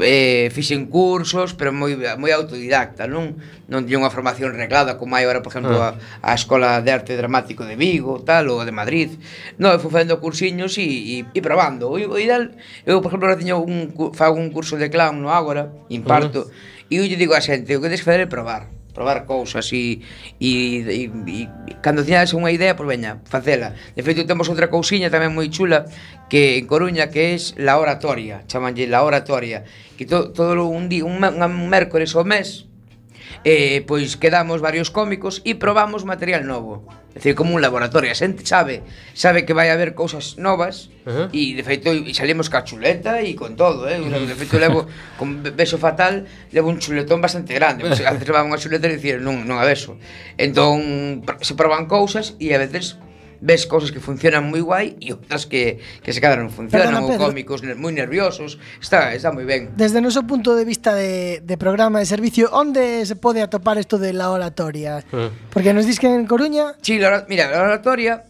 [0.00, 3.36] eh, fixen cursos, pero moi moi autodidacta, non
[3.68, 5.96] non tiña unha formación reglada como hai agora, por exemplo, ah.
[6.22, 9.16] a, a Escola de Arte Dramático de Vigo, tal, ou de Madrid.
[9.56, 11.88] Non, eu fui facendo cursiños e, e, e probando.
[11.90, 12.52] O, o ideal,
[12.84, 16.48] eu, por exemplo, ahora teño un fago un curso de clown no Ágora, imparto, uh
[16.48, 16.92] -huh.
[16.92, 19.72] e eu lle digo a xente, o que tens que fazer é probar probar cousas
[19.72, 20.00] e,
[20.40, 20.50] e,
[20.84, 23.74] e, e cando tiñades unha idea, pois veña, facela.
[23.96, 25.88] De feito, temos outra cousiña tamén moi chula
[26.28, 29.64] que en Coruña que é la oratoria, chamanlle la oratoria,
[29.96, 32.71] que to, todo un día, un, un mércores ao mes,
[33.44, 36.84] eh, pois quedamos varios cómicos e probamos material novo.
[37.12, 38.80] É dicir, como un laboratorio, a xente sabe,
[39.12, 41.36] sabe que vai haber cousas novas uh -huh.
[41.36, 44.00] e de feito e salimos ca chuleta e con todo, eh?
[44.00, 44.88] De feito levo
[45.20, 46.24] con beso fatal,
[46.56, 49.68] levo un chuletón bastante grande, pois antes levaba unha chuleta e dicir, non, non a
[49.68, 50.00] beso.
[50.40, 52.96] Entón se proban cousas e a veces
[53.42, 57.18] ves cousas que funcionan moi guai e outras que, que se quedaron non funcionan Perdona,
[57.18, 58.56] ou cómicos moi nerviosos.
[58.78, 59.74] Está está moi ben.
[59.74, 63.82] Desde o noso punto de vista de, de programa de servicio, onde se pode atopar
[63.82, 65.02] isto de la oratoria?
[65.10, 65.28] Eh.
[65.50, 66.78] Porque nos dis que en Coruña...
[66.80, 68.22] Sí, la, mira, la oratoria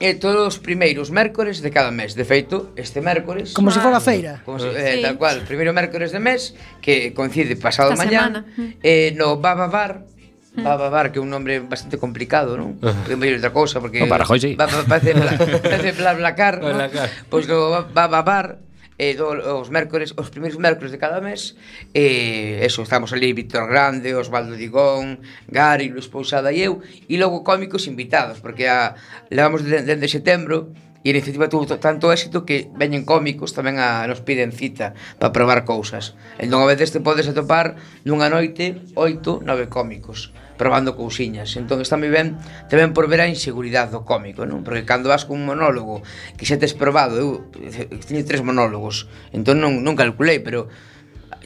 [0.00, 2.16] é todos os primeiros mércores de cada mes.
[2.16, 3.52] De feito, este mércores...
[3.52, 4.40] Como se fora feira.
[4.48, 5.02] Como se, eh, eh sí.
[5.04, 8.48] Tal cual, primeiro mércores de mes, que coincide pasado Esta mañán,
[8.80, 10.08] eh, no Baba Bar,
[10.56, 12.74] Baba Bar, que é un nome bastante complicado, non?
[12.82, 14.02] Podemos ir outra cousa, porque...
[14.02, 14.50] No, para Rajoy, sí.
[14.58, 15.38] Parece bla,
[15.98, 16.90] bla, Blacar, non?
[17.30, 18.58] Pois o Baba Bar,
[18.98, 21.56] eh, do, os mércores, os primeiros mércores de cada mes,
[21.94, 27.46] eh, eso, estamos ali Víctor Grande, Osvaldo Digón, Gary, Luis Pousada e eu, e logo
[27.46, 28.98] cómicos invitados, porque a,
[29.30, 33.80] levamos dende de, de setembro, E a iniciativa tuvo tanto éxito que veñen cómicos tamén
[33.80, 36.12] a nos piden cita para probar cousas.
[36.36, 41.56] Entón, a veces te podes atopar nunha noite oito, nove cómicos probando cousiñas.
[41.56, 42.36] Entón está moi ben
[42.68, 44.60] tamén por ver a inseguridade do cómico, non?
[44.60, 46.04] Porque cando vas con un monólogo
[46.36, 47.48] que xa tes probado, eu
[48.04, 50.68] teño tres monólogos, entón non, non calculei, pero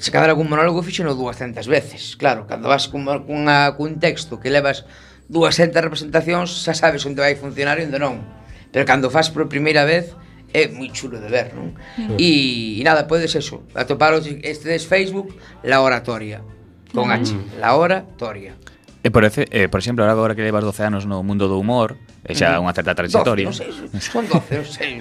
[0.03, 2.19] se cadar algún monólogo fixo no 200 veces.
[2.19, 4.83] Claro, cando vas con, cunha, cun texto que levas
[5.31, 8.43] 200 representacións, xa sabes onde vai funcionar e onde non
[8.75, 10.19] pero cando faz por primeira vez
[10.51, 11.79] é moi chulo de ver, non?
[12.19, 15.31] E, e nada, podes eso, atoparos este des Facebook,
[15.63, 16.43] La Oratoria,
[16.91, 17.63] con H, mm.
[17.63, 18.59] La Oratoria.
[19.05, 21.95] E por, ece, eh, por exemplo, agora que levas 12 anos no mundo do humor,
[22.27, 22.67] e xa mm.
[22.67, 23.47] unha certa trayectoria.
[23.47, 24.93] 12, non sei, son 12, non sei.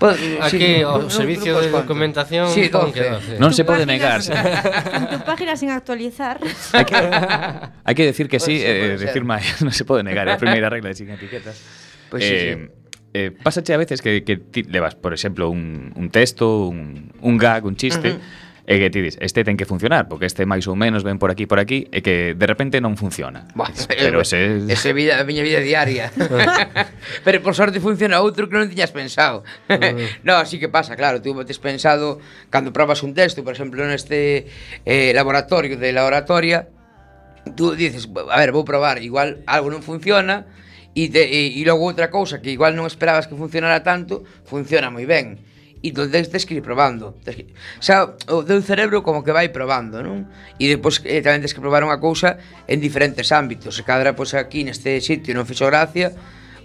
[0.00, 3.36] Podes, Aquí sí, o no, servicio no, de documentación sí, 12.
[3.36, 3.42] 12.
[3.42, 4.24] Non se pode negar.
[4.24, 6.40] En tu página sin actualizar.
[6.76, 10.24] Hai que, hai que decir que sí, sí eh, decir máis, non se pode negar,
[10.24, 11.56] é a primeira regla de sin etiquetas.
[12.12, 12.68] Pois pues eh, sí, sí.
[12.68, 12.79] Eh,
[13.14, 17.38] eh, pásache a veces que, que ti levas, por exemplo, un, un texto, un, un
[17.38, 18.70] gag, un chiste, uh -huh.
[18.70, 21.34] e que ti dis, este ten que funcionar, porque este máis ou menos ven por
[21.34, 23.50] aquí por aquí, e que de repente non funciona.
[23.58, 24.62] Bah, pero, pero ese...
[24.70, 26.14] Ese vida, a miña vida diaria.
[27.26, 29.42] pero por sorte funciona outro que non tiñas pensado.
[29.66, 29.90] Ah.
[30.22, 34.46] no, así que pasa, claro, tú tes pensado, cando probas un texto, por exemplo, neste
[34.86, 36.70] eh, laboratorio de la oratoria,
[37.56, 40.46] tú dices, a ver, vou probar, igual algo non funciona,
[40.94, 44.90] E, te, e, e logo outra cousa que igual non esperabas que funcionara tanto, funciona
[44.90, 45.38] moi ben.
[45.80, 47.16] E entón tens, que ir probando.
[47.24, 47.44] Tens que...
[47.80, 50.28] xa, o teu cerebro como que vai probando, non?
[50.60, 52.36] E depois eh, tamén tens que probar unha cousa
[52.68, 53.78] en diferentes ámbitos.
[53.78, 56.12] Se cadra pois aquí neste sitio non fixo gracia,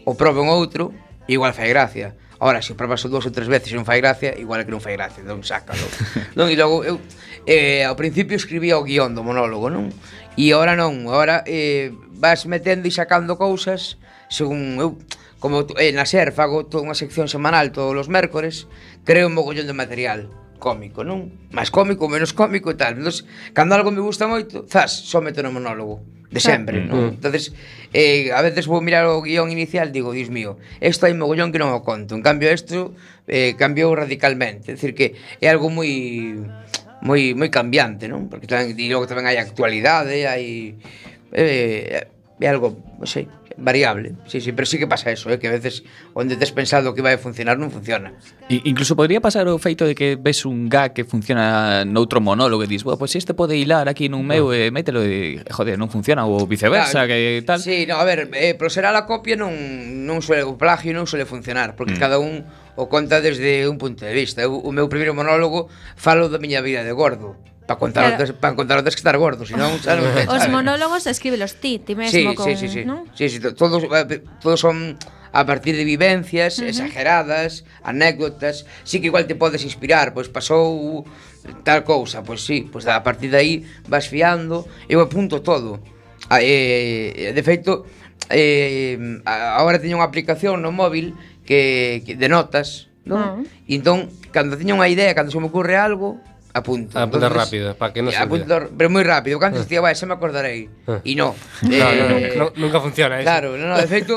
[0.03, 0.91] o probo en outro,
[1.31, 2.17] igual fai gracia.
[2.43, 4.73] Ahora, se o probas dúas ou tres veces e non fai gracia, igual é que
[4.75, 5.87] non fai gracia, non sácalo.
[6.35, 6.99] non, e logo eu
[7.47, 9.95] eh, ao principio escribía o guión do monólogo, non?
[10.35, 13.95] E agora non, agora eh, vas metendo e sacando cousas
[14.29, 14.97] según eu,
[15.39, 18.65] como eh, na SER fago toda unha sección semanal todos os mércores,
[19.05, 20.19] creo un mogollón de material
[20.57, 21.29] cómico, non?
[21.53, 22.97] Máis cómico, menos cómico e tal.
[22.97, 23.13] Entón,
[23.53, 27.13] cando algo me gusta moito, zas, só meto no monólogo de sempre, non?
[27.13, 27.21] Mm.
[27.21, 27.53] Entonces,
[27.93, 31.61] eh, a veces vou mirar o guión inicial, digo, dios mío, isto hai mogollón que
[31.61, 32.17] non o conto.
[32.17, 32.97] En cambio, isto
[33.29, 34.73] eh, cambiou radicalmente.
[34.73, 36.41] É dicir que é algo moi
[37.05, 38.25] moi moi cambiante, non?
[38.31, 40.73] Porque tamén, e logo tamén hai actualidade, hai
[41.29, 42.09] eh,
[42.41, 44.13] é algo, non sei, variable.
[44.27, 47.01] Sí, sí, pero sí que pasa eso, eh, que a veces onde tes pensado que
[47.01, 48.11] vai a funcionar non funciona.
[48.51, 52.63] E incluso podría pasar o feito de que ves un gag que funciona noutro monólogo
[52.63, 55.79] e dis, "Bueno, pois pues este pode hilar aquí nun meu e mételo e joder,
[55.79, 57.59] non funciona ou viceversa, claro, que tal".
[57.63, 59.55] Sí, no, a ver, eh, pero será la copia non
[60.03, 62.01] non suele o plagio non suele funcionar, porque mm.
[62.01, 62.43] cada un
[62.75, 64.43] o conta desde un punto de vista.
[64.43, 68.33] Eu, o meu primeiro monólogo falo da miña vida de gordo Para contar, claro.
[68.33, 72.13] Des, contar des que estar gordo, senón xa non Os monólogos escríbelos ti, ti mesmo
[72.13, 72.81] sí, con, sí, sí, sí.
[72.85, 73.09] ¿no?
[73.17, 75.01] Sí, sí, todos eh, todos son
[75.35, 76.69] a partir de vivencias uh -huh.
[76.69, 81.03] exageradas, anécdotas, sí que igual te podes inspirar, pois pasou
[81.65, 83.53] tal cousa, pois sí, pois a partir de aí
[83.89, 85.81] vas fiando, eu apunto todo.
[86.29, 87.85] Ah, eh, eh, de feito,
[88.29, 93.17] eh, agora teño unha aplicación no móvil que, que de notas, non?
[93.17, 93.33] Uh ah.
[93.41, 93.69] -huh.
[93.69, 93.99] E entón,
[94.29, 96.21] cando teño unha idea, cando se me ocurre algo,
[96.55, 96.97] apunto.
[96.97, 100.07] Apunta Entonces, rápido, para que no se apunto, Pero muy rápido, cando dicía, vai, xa
[100.07, 100.71] me acordarei.
[100.87, 101.03] Ah.
[101.03, 101.35] E no.
[101.67, 103.27] no, eh, no, no, nunca funciona eso.
[103.27, 104.15] Claro, no, no, de feito,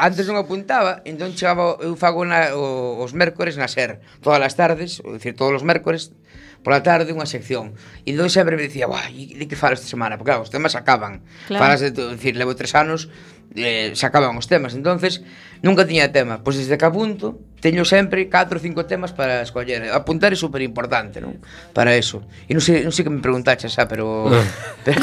[0.00, 5.04] antes non apuntaba, entón chegaba, eu fago na, os mércores na SER, todas as tardes,
[5.04, 6.16] ou dicir, todos os mércores,
[6.64, 7.76] pola tarde unha sección.
[8.08, 10.72] E entón sempre me dicía, "Buah, de que falo esta semana?" Porque claro, os temas
[10.72, 11.20] acaban.
[11.52, 11.60] Claro.
[11.60, 13.12] Falas de, todo, dicir, levo tres anos
[13.54, 14.74] eh, sacaban os temas.
[14.74, 15.22] entonces
[15.62, 16.42] nunca tiña tema.
[16.42, 19.88] Pois desde que apunto, teño sempre 4 ou 5 temas para escoller.
[19.94, 21.40] Apuntar é super importante, non?
[21.72, 22.20] Para eso.
[22.44, 24.28] E non sei, non sei que me preguntaches xa, pero...
[24.84, 25.00] pero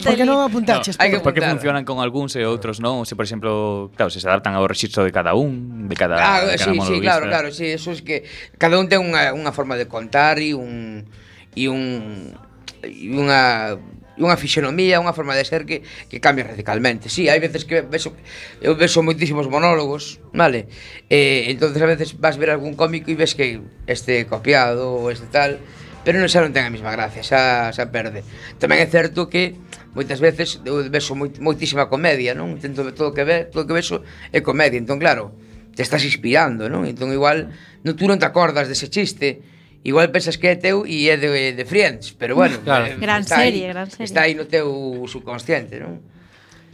[0.00, 0.96] por que non apuntaches?
[0.96, 3.04] No, que porque funcionan con algúns e outros non?
[3.04, 6.40] Se, por exemplo, claro, se se adaptan ao registro de cada un, de cada, ah,
[6.48, 8.24] de cada sí, sí, claro, claro, sí, eso es que
[8.56, 11.04] cada un ten unha, unha forma de contar e un
[11.52, 12.32] e un
[12.80, 13.76] e unha
[14.20, 17.08] unha fisionomía, unha forma de ser que, que cambia radicalmente.
[17.08, 18.12] Sí, hai veces que vexo,
[18.60, 20.68] eu vexo moitísimos monólogos, vale?
[21.08, 25.26] Eh, entonces a veces vas ver algún cómico e ves que este copiado ou este
[25.32, 25.58] tal,
[26.04, 28.20] pero non xa non ten a mesma gracia, xa, xa perde.
[28.60, 29.56] Tamén é certo que
[29.96, 32.56] moitas veces eu vexo moit, moitísima comedia, non?
[32.60, 35.32] Tento todo que ve, todo que vexo é comedia, entón claro,
[35.74, 36.84] te estás inspirando, non?
[36.86, 37.50] Entón igual
[37.84, 39.40] non tú non te acordas dese chiste,
[39.82, 42.84] Igual pensas que é teu e é de, de Friends, pero bueno, claro.
[42.84, 44.04] eh, gran está serie, aí, gran serie.
[44.04, 44.68] Está aí no teu
[45.08, 46.04] subconsciente, non?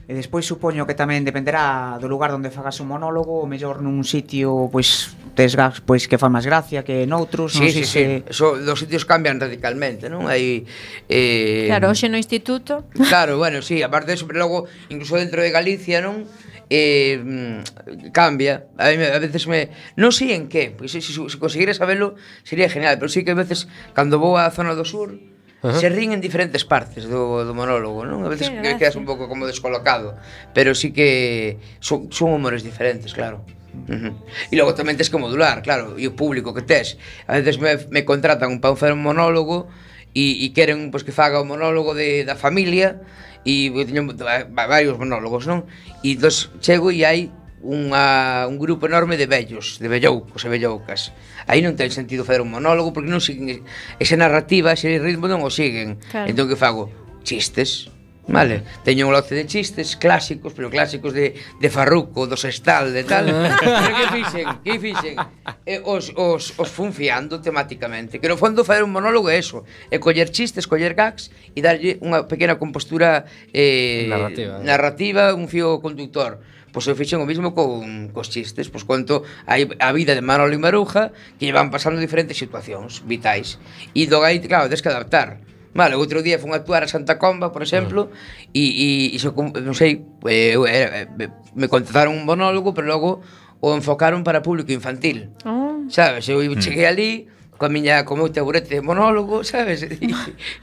[0.07, 4.07] E despois supoño que tamén dependerá do lugar onde fagas un monólogo, o mellor nun
[4.07, 7.83] sitio pois tes gags pois que fan máis gracia que noutros, sí, non sei sí,
[7.83, 8.35] se sí.
[8.35, 10.31] So, os sitios cambian radicalmente, non?
[10.31, 10.62] Aí
[11.11, 12.87] eh Claro, hoxe no instituto.
[13.11, 16.23] Claro, bueno, sí, aparte de eso, pero logo incluso dentro de Galicia, non?
[16.70, 18.66] eh, mm, cambia.
[18.79, 19.70] A, mí, a veces me...
[19.94, 23.35] Non sei en qué, pois se, se, se conseguira sabelo sería genial, pero sí que
[23.35, 25.14] a veces cando vou á zona do sur
[25.62, 25.81] Ajá.
[25.81, 28.22] se ríen en diferentes partes do, do monólogo, non?
[28.22, 30.14] A veces que quedas un pouco como descolocado,
[30.52, 33.42] pero sí que son, son humores diferentes, claro.
[33.76, 34.12] Uh -huh.
[34.52, 36.96] E logo tamén tens que modular, claro, e o público que tes.
[37.29, 39.68] A veces me, me contratan para facer un monólogo
[40.16, 43.00] e, e queren pues, que faga o monólogo de, da familia
[43.46, 44.11] e eu teño
[44.50, 45.70] varios monólogos, non?
[46.02, 47.30] E dos, chego e hai
[47.62, 51.14] unha, un grupo enorme de vellos, de velloucos e velloucas.
[51.46, 53.62] Aí non ten sentido fazer un monólogo porque non siguen
[54.02, 56.02] esa narrativa, ese ritmo non o siguen.
[56.11, 56.26] Claro.
[56.26, 56.90] Entón que fago?
[57.22, 57.90] Chistes,
[58.29, 63.07] Vale, teño un lote de chistes clásicos, pero clásicos de, de Farruco, do Sestal, de
[63.07, 63.27] tal.
[63.61, 65.17] pero que fixen, que fixen?
[65.62, 68.19] Eh, os, os, os fun fiando temáticamente.
[68.19, 69.62] Que no fondo fazer un monólogo é eso,
[69.95, 74.67] é coller chistes, coller gags e darlle unha pequena compostura eh, narrativa, eh?
[74.67, 76.43] narrativa, un fío conductor
[76.77, 80.53] pois eu fixen o mesmo con cos chistes, pois conto a, a vida de Manolo
[80.53, 81.09] e Maruja
[81.41, 83.57] que lle van pasando diferentes situacións vitais.
[83.97, 85.41] E do aí, claro, tens que adaptar
[85.77, 88.09] Vale, outro día fun a actuar a Santa Comba, por exemplo,
[88.57, 89.17] e uh -huh.
[89.21, 93.21] iso, non sei, eh, eh, eh me contrataron un monólogo, pero logo
[93.61, 95.31] o enfocaron para público infantil.
[95.45, 95.85] Oh.
[95.93, 96.61] Sabes, eu mm.
[96.61, 97.11] cheguei ali,
[97.57, 99.85] coa miña co meu taburete de monólogo, sabes?
[99.89, 100.09] E,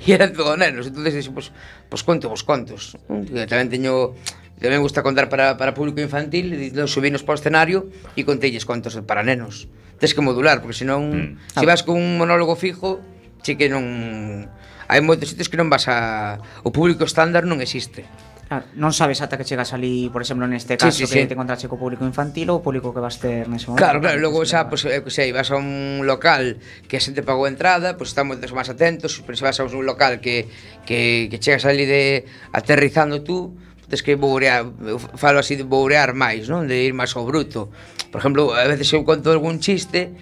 [0.05, 1.53] e eran todo nenos, entonces dixo, pois,
[1.89, 2.97] pois conto vos contos.
[3.07, 4.18] Que tamén teño
[4.61, 8.95] tamén gusta contar para, para público infantil, e subinos para o escenario e contelles contos
[9.03, 9.68] para nenos.
[9.97, 11.59] Tens que modular, porque senón, mm.
[11.59, 13.01] se vas con un monólogo fijo,
[13.43, 14.47] che que non
[14.93, 16.37] hai moitos sitios que non vas a...
[16.61, 18.05] O público estándar non existe.
[18.53, 21.27] Claro, non sabes ata que chegas ali, por exemplo, neste caso sí, sí, que sí.
[21.27, 23.81] te encontraste co público infantil ou o público que vas ter nese momento.
[23.81, 27.25] Claro, claro, logo xa, pois, pues, que sei, vas a un local que a xente
[27.25, 30.45] pagou entrada, pois pues, están moitos máis atentos, pero se vas a un local que,
[30.85, 33.57] que, que chegas ali de aterrizando tú,
[33.89, 34.69] tes que bourear,
[35.17, 36.69] falo así de bourear máis, non?
[36.69, 37.73] De ir máis ao bruto.
[38.13, 40.13] Por exemplo, a veces eu conto algún chiste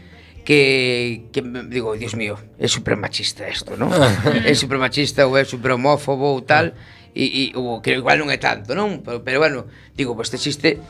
[0.44, 3.94] que, que digo, Dios mío, é super machista isto, non?
[3.94, 4.12] Ah.
[4.46, 6.74] é super machista ou é super homófobo ou tal,
[7.14, 9.06] e, e ou, que igual non é tanto, non?
[9.06, 10.82] Pero, pero bueno, digo, pois pues, existe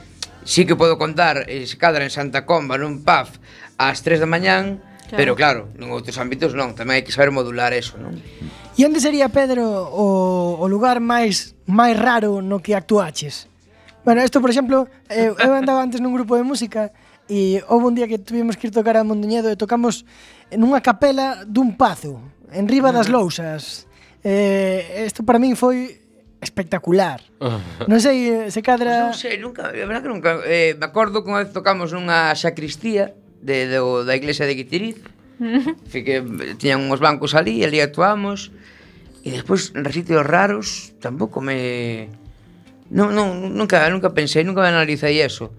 [0.44, 3.28] sí que podo contar, eh, se cadra en Santa Comba, nun pub,
[3.78, 5.18] ás 3 da mañán, claro.
[5.18, 8.18] pero claro, en outros ámbitos non, tamén hai que saber modular eso, non?
[8.78, 13.52] E onde sería, Pedro, o, o lugar máis máis raro no que actuaches?
[14.02, 16.90] Bueno, isto, por exemplo, eu, eu andaba antes nun grupo de música
[17.32, 20.04] E houve un día que tuvimos que ir tocar a Mondoñedo e tocamos
[20.52, 22.20] nunha capela dun pazo,
[22.52, 23.88] en riba das lousas.
[24.20, 25.96] Eh, isto para min foi
[26.44, 27.24] espectacular.
[27.88, 29.08] non sei eh, se cadra...
[29.08, 30.44] Pues non sei, nunca, a verdad que nunca.
[30.44, 35.00] Eh, me acordo que unha vez tocamos nunha sacristía de, do, da iglesia de Guitiriz.
[35.40, 38.52] que eh, tiñan uns bancos ali, ali actuamos.
[39.24, 42.12] E despois, en sitios raros, tampouco me...
[42.92, 45.56] Non, non, nunca, nunca pensei, nunca me analizei eso.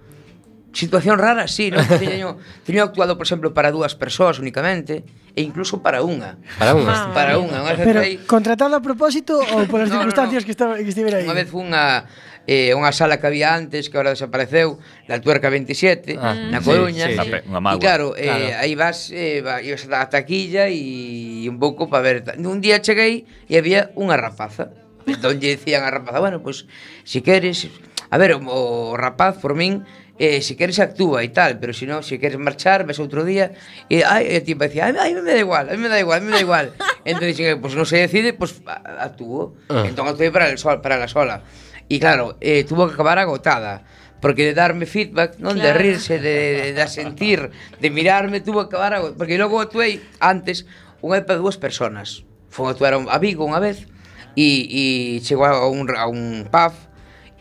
[0.72, 1.84] Situación rara, sí, non?
[1.84, 5.04] teño, teño actuado, por exemplo, para dúas persoas únicamente
[5.36, 6.40] e incluso para unha.
[6.56, 6.92] Para unha?
[6.92, 7.60] Ah, para unha.
[7.60, 8.16] unha Pero aí...
[8.24, 10.48] contratado a propósito ou polas no, circunstancias no, no.
[10.48, 11.28] que, estaba, que estivera aí?
[11.28, 12.08] Unha vez unha
[12.46, 17.06] eh, unha sala que había antes que agora desapareceu, la Tuerca 27, ah, na Coruña.
[17.06, 17.30] Sí, sí.
[17.46, 22.02] Unha E claro, eh, claro, aí vas, eh, vas a taquilla e un pouco para
[22.02, 22.16] ver.
[22.40, 24.74] Un día cheguei e había unha rapaza.
[25.06, 26.72] Entón lle dicían a rapaza, bueno, pois, pues,
[27.06, 27.68] si queres...
[28.12, 29.88] A ver, o, o rapaz, por min,
[30.22, 33.58] eh, se queres actúa e tal, pero se non, se queres marchar, ves outro día,
[33.90, 36.18] e ai, e tipo decía, ai, ai, me da igual, a mí me da igual,
[36.18, 36.70] a mí me da igual.
[37.02, 39.58] entón dixen, pois pues, non se decide, pois pues, actúo.
[39.66, 39.82] Ah.
[39.82, 41.42] Entón actuei para el sol, para la sola.
[41.90, 43.82] E claro, eh, tuvo que acabar agotada
[44.22, 45.66] porque de darme feedback, non claro.
[45.66, 47.50] de rirse, de, de, de sentir,
[47.82, 49.18] de mirarme, tuvo que acabar agotada.
[49.18, 50.70] Porque logo actuei antes
[51.02, 52.22] unha vez para dúas personas.
[52.46, 53.90] Fon actuar a Vigo unha vez
[54.38, 54.82] e, e
[55.26, 56.74] chegou a un, a un pub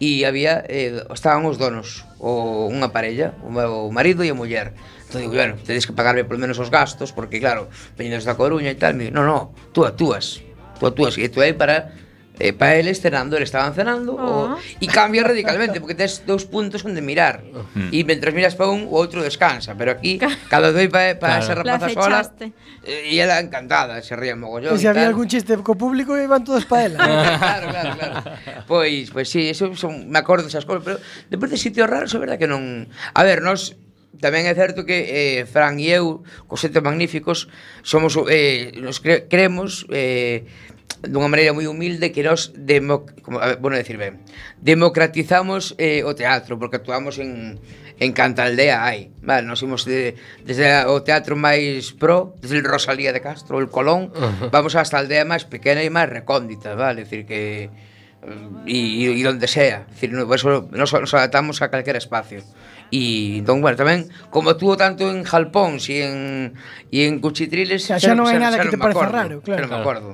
[0.01, 4.77] e había, eh, estaban os donos o unha parella, o meu marido e a muller.
[5.09, 8.37] Entón digo, bueno, tedes que pagarme polo menos os gastos, porque claro, veñen desde a
[8.37, 10.45] Coruña e tal, me digo, no, no, tú actúas,
[10.77, 11.97] tú actúas, e tú aí para
[12.41, 14.57] eh, para eles cenando, eles estaban cenando oh.
[14.57, 17.93] o, e cambia radicalmente porque tes dous puntos onde mirar mm.
[17.93, 20.17] e mentre miras para un, o outro descansa pero aquí,
[20.49, 21.43] cada vez para pa claro.
[21.45, 22.19] esa rapaza sola
[22.81, 26.41] e eh, ela encantada se ría mogollón e se había algún chiste co público iban
[26.41, 26.97] todos para ela
[27.37, 28.17] claro, claro, claro
[28.65, 30.97] pois, pois sí, eso son, me acordo esas cousas pero
[31.29, 33.77] depois de sitios raros é verdad que non a ver, nós
[34.19, 37.47] tamén é certo que eh, Fran e eu, cos sete magníficos,
[37.85, 40.43] somos, eh, nos cre creemos eh,
[41.05, 44.21] dunha maneira moi humilde que nos demo, como, a ver, bueno decir ben,
[44.59, 47.57] democratizamos eh, o teatro porque actuamos en
[48.01, 49.13] en Cantaldea hai.
[49.21, 53.69] Vale, nos imos de, desde o teatro máis pro, desde el Rosalía de Castro, el
[53.69, 54.09] Colón,
[54.49, 57.69] vamos hasta a aldea máis pequena e máis recóndita, vale, decir que
[58.65, 62.41] e, e onde sea, decir, no, eso, nos, nos adaptamos a calquera espacio.
[62.91, 66.15] E entón, bueno, tamén como estuvo tanto en Jalpóns e en
[66.91, 69.63] e en Cuchitriles, xa, xa, non hai nada xa, que te pareza acordo, raro, claro.
[69.63, 70.09] Xa non me acordo.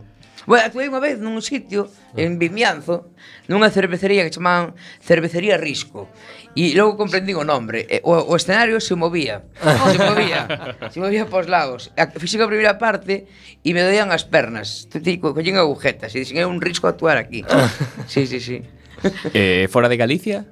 [0.47, 3.11] Bueno, actuei unha vez nun sitio en Vimianzo,
[3.51, 6.07] nunha cervecería que chamaban Cervecería Risco.
[6.55, 7.83] E logo comprendín o nombre.
[8.07, 9.43] O, o escenario se movía.
[9.59, 10.41] Se movía.
[10.93, 11.91] se movía pos lados.
[12.15, 13.27] Fixen a primeira parte
[13.59, 14.87] e me doían as pernas.
[14.87, 17.43] Collín agujetas e dixen, é un risco actuar aquí.
[18.07, 18.63] sí, sí, sí.
[19.35, 20.47] Eh, fora de Galicia?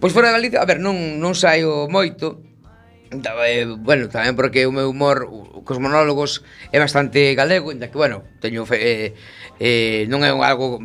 [0.00, 2.42] Pois fora de Galicia, a ver, non, non saio moito,
[3.10, 5.26] eh, bueno, tamén porque o meu humor
[5.64, 9.16] cos monólogos é bastante galego, inda que, bueno, teño eh,
[9.60, 10.76] eh, non é un algo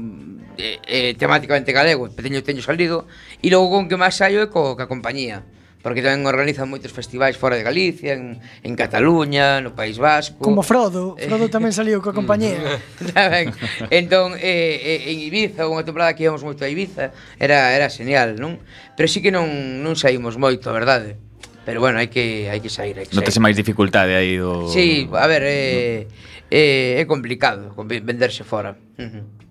[0.58, 3.08] eh, eh, temáticamente galego, teño teño salido,
[3.44, 5.44] e logo con que máis saio é co, ca compañía
[5.84, 10.40] porque tamén organizan moitos festivais fora de Galicia, en, en Cataluña, no País Vasco.
[10.40, 12.80] Como Frodo, Frodo tamén saliu coa compañía.
[13.12, 13.52] tamén.
[13.92, 18.40] entón, eh, eh, en Ibiza, unha temporada que íamos moito a Ibiza, era era genial,
[18.40, 18.64] non?
[18.96, 19.46] Pero sí que non
[19.84, 21.20] non saímos moito, a verdade.
[21.68, 24.72] Pero bueno, hai que hai que sair, hai que Non tese máis dificultade aí do
[24.72, 26.08] Sí, a ver, eh,
[26.48, 28.80] eh, é complicado venderse fora.
[28.96, 29.43] Uh -huh.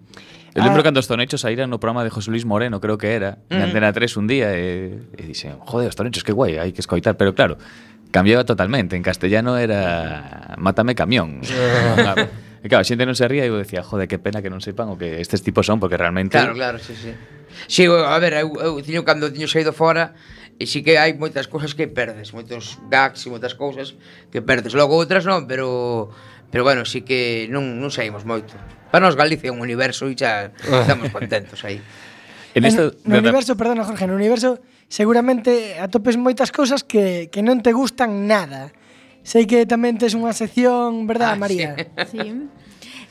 [0.55, 0.85] Eu lembro ah.
[0.85, 3.57] cando os tonechos saíran no programa de José Luis Moreno, creo que era, mm.
[3.57, 6.85] en Antena 3 un día, e, e dixen, joder, os tonechos, que guai, hai que
[6.85, 7.17] escoitar.
[7.17, 7.57] Pero claro,
[8.13, 8.95] cambiaba totalmente.
[8.95, 11.41] En castellano era Mátame camión.
[11.97, 12.29] claro.
[12.63, 14.63] E claro, a xente non se ría e eu decía, joder, que pena que non
[14.63, 16.39] sepan o que estes tipos son, porque realmente...
[16.39, 17.11] Claro, claro, sí, sí.
[17.67, 20.15] Sí, a ver, eu, eu tiño cando tiño saído fora,
[20.61, 23.99] e sí que hai moitas cousas que perdes, moitos gags e moitas cousas
[24.31, 24.79] que perdes.
[24.79, 26.13] Logo outras non, pero
[26.55, 28.55] pero bueno, sí que non, non saímos moito.
[28.93, 31.81] Para nos Galicia é un universo e xa estamos contentos aí.
[32.53, 34.61] En, esta, no universo, perdona Jorge, no universo
[34.93, 38.69] seguramente atopes moitas cousas que, que non te gustan nada.
[39.25, 41.73] Sei que tamén tes unha sección, verdad, ah, María?
[42.05, 42.21] Sí.
[42.21, 42.53] sí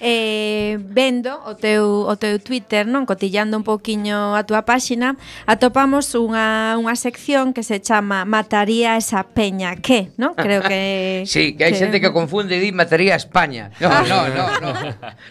[0.02, 5.14] eh, vendo o teu, o teu Twitter, non cotillando un pouquiño a túa páxina,
[5.46, 10.34] atopamos unha, unha sección que se chama Mataría esa peña que, non?
[10.34, 11.22] Creo que...
[11.30, 13.70] sí, que hai xente que confunde e di Mataría a España.
[13.78, 14.02] No, ah.
[14.10, 14.70] no, no, no.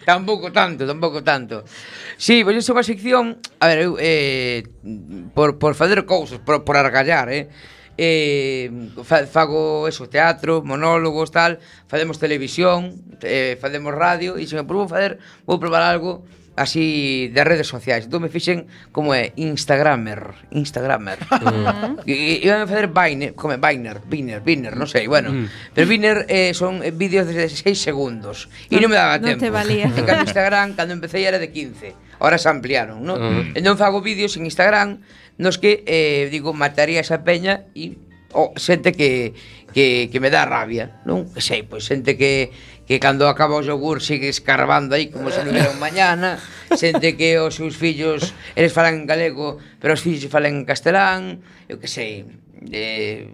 [0.06, 1.66] tampouco tanto, tampouco tanto.
[2.14, 3.42] Sí, pois esa é unha sección...
[3.58, 4.62] A ver, eu, eh,
[5.34, 7.50] por, por fazer cousas, por, por argallar, eh?
[8.00, 8.72] eh,
[9.04, 14.72] fa, fago eso, teatro, monólogos, tal, facemos televisión, eh, facemos radio, e se pois me
[14.72, 16.24] vou fazer, vou probar algo
[16.56, 18.04] así de redes sociais.
[18.04, 21.20] Entón me fixen como é Instagramer, Instagramer.
[21.28, 22.04] Mm.
[22.08, 25.32] e iban a facer Viner, como é Viner, Viner, Viner, non sei, bueno.
[25.32, 25.76] Mm.
[25.76, 29.36] Pero Viner eh, son eh, vídeos de 6 segundos e non, non me daba non
[29.36, 29.40] tempo.
[29.40, 29.86] Non te valía.
[29.88, 32.20] En cambio Instagram, cando empecé era de 15.
[32.20, 33.16] Ahora se ampliaron, non?
[33.20, 33.56] Mm.
[33.56, 35.00] Entón fago vídeos en Instagram
[35.40, 37.96] nos que, eh, digo, mataría esa peña e
[38.36, 39.32] oh, xente que,
[39.72, 41.24] que, que me dá rabia, non?
[41.32, 42.52] Que sei, pois xente que,
[42.84, 46.36] que cando acaba o yogur sigue escarbando aí como se non era un mañana,
[46.76, 51.40] xente que os seus fillos, eles falan en galego, pero os fillos falan en castelán,
[51.72, 52.28] eu que sei,
[52.68, 53.32] eh,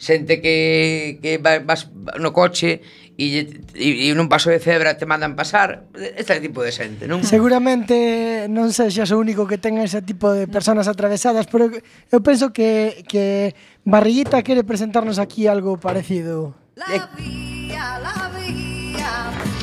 [0.00, 2.80] xente que, que vas no coche
[3.22, 3.40] e,
[3.78, 7.22] e, e nun paso de cebra te mandan pasar este tipo de xente, non?
[7.22, 12.50] Seguramente non sexas o único que ten ese tipo de personas atravesadas, pero eu penso
[12.50, 13.54] que, que
[13.86, 16.54] Barriguita quere presentarnos aquí algo parecido.
[16.74, 19.12] La vía, la vía,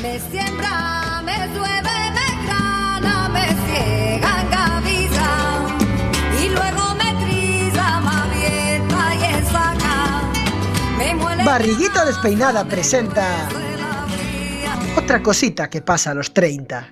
[0.02, 1.99] me sienta, me duele
[11.50, 13.48] Barriguita despeinada presenta
[14.96, 16.90] otra cosita que pasa a los 30.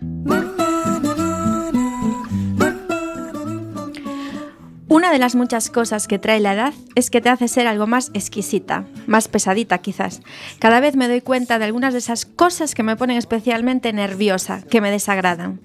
[4.88, 7.86] Una de las muchas cosas que trae la edad es que te hace ser algo
[7.86, 10.22] más exquisita, más pesadita quizás.
[10.58, 14.62] Cada vez me doy cuenta de algunas de esas cosas que me ponen especialmente nerviosa,
[14.62, 15.60] que me desagradan.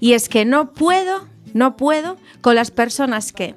[0.00, 3.54] Y es que no puedo, no puedo con las personas que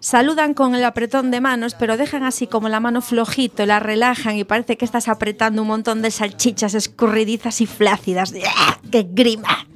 [0.00, 4.36] saludan con el apretón de manos, pero dejan así como la mano flojito, la relajan
[4.36, 8.32] y parece que estás apretando un montón de salchichas escurridizas y flácidas.
[8.90, 9.66] ¡Qué grima!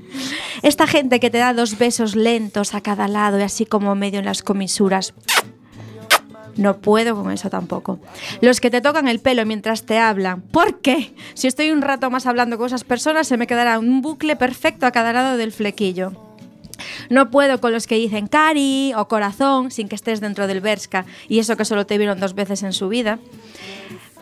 [0.62, 4.20] Esta gente que te da dos besos lentos a cada lado y así como medio
[4.20, 5.14] en las comisuras.
[6.56, 7.98] No puedo con eso tampoco.
[8.40, 10.42] Los que te tocan el pelo mientras te hablan.
[10.42, 11.14] ¿Por qué?
[11.34, 14.86] Si estoy un rato más hablando con esas personas, se me quedará un bucle perfecto
[14.86, 16.31] a cada lado del flequillo.
[17.10, 21.04] No puedo con los que dicen cari o corazón sin que estés dentro del Berska
[21.28, 23.18] y eso que solo te vieron dos veces en su vida.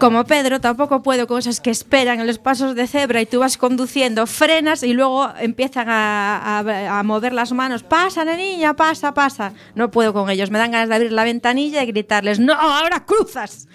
[0.01, 3.41] Como Pedro, tampoco puedo con esos que esperan en los pasos de cebra y tú
[3.41, 7.83] vas conduciendo, frenas y luego empiezan a, mover las manos.
[7.83, 9.53] Pasa, niña, pasa, pasa.
[9.75, 10.51] No puedo con ellos.
[10.51, 13.69] Me dan ganas de abrir la ventanilla y gritarles, no, ahora cruzas.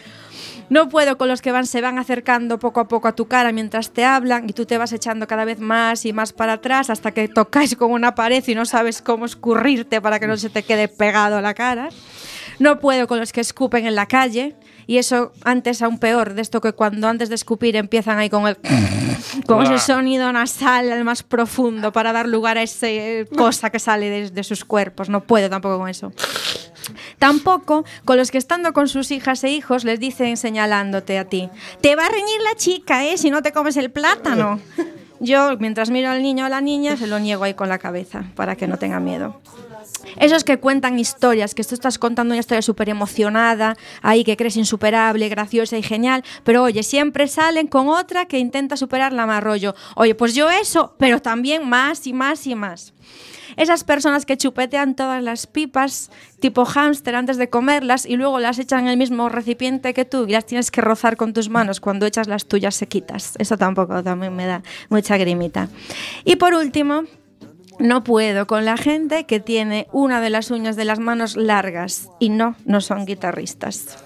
[0.69, 3.51] No puedo con los que van, se van acercando poco a poco a tu cara
[3.51, 6.89] mientras te hablan y tú te vas echando cada vez más y más para atrás
[6.89, 10.49] hasta que tocáis con una pared y no sabes cómo escurrirte para que no se
[10.49, 11.89] te quede pegado a la cara.
[12.57, 14.55] No puedo con los que escupen en la calle
[14.87, 18.47] y eso antes aún peor, de esto que cuando antes de escupir empiezan ahí con
[18.47, 18.57] el
[19.45, 22.87] con ese sonido nasal al más profundo para dar lugar a esa
[23.35, 25.09] cosa que sale de, de sus cuerpos.
[25.09, 26.11] No puedo tampoco con eso.
[27.19, 31.49] Tampoco con los que estando con sus hijas e hijos les dicen señalándote a ti,
[31.81, 33.17] te va a reñir la chica, ¿eh?
[33.17, 34.59] Si no te comes el plátano.
[35.19, 37.77] Yo, mientras miro al niño o a la niña, se lo niego ahí con la
[37.79, 39.39] cabeza para que no tenga miedo.
[40.19, 44.57] Esos que cuentan historias, que tú estás contando una historia súper emocionada, ahí que crees
[44.57, 49.75] insuperable, graciosa y genial, pero oye, siempre salen con otra que intenta superarla más rollo.
[49.95, 52.93] Oye, pues yo eso, pero también más y más y más.
[53.57, 58.59] Esas personas que chupetean todas las pipas tipo hámster antes de comerlas y luego las
[58.59, 61.79] echan en el mismo recipiente que tú y las tienes que rozar con tus manos
[61.79, 63.33] cuando echas las tuyas sequitas.
[63.37, 65.69] Eso tampoco también me da mucha grimita.
[66.25, 67.03] Y por último,
[67.79, 72.09] no puedo con la gente que tiene una de las uñas de las manos largas
[72.19, 73.97] y no, no son guitarristas.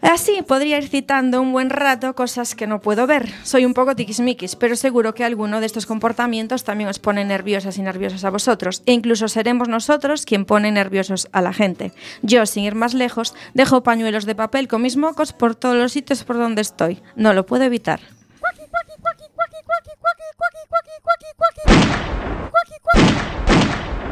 [0.00, 3.28] Así podría ir citando un buen rato cosas que no puedo ver.
[3.42, 7.78] Soy un poco tiquismiquis, pero seguro que alguno de estos comportamientos también os pone nerviosas
[7.78, 8.82] y nerviosos a vosotros.
[8.86, 11.92] E incluso seremos nosotros quien pone nerviosos a la gente.
[12.22, 15.92] Yo, sin ir más lejos, dejo pañuelos de papel con mis mocos por todos los
[15.92, 17.02] sitios por donde estoy.
[17.16, 18.00] No lo puedo evitar.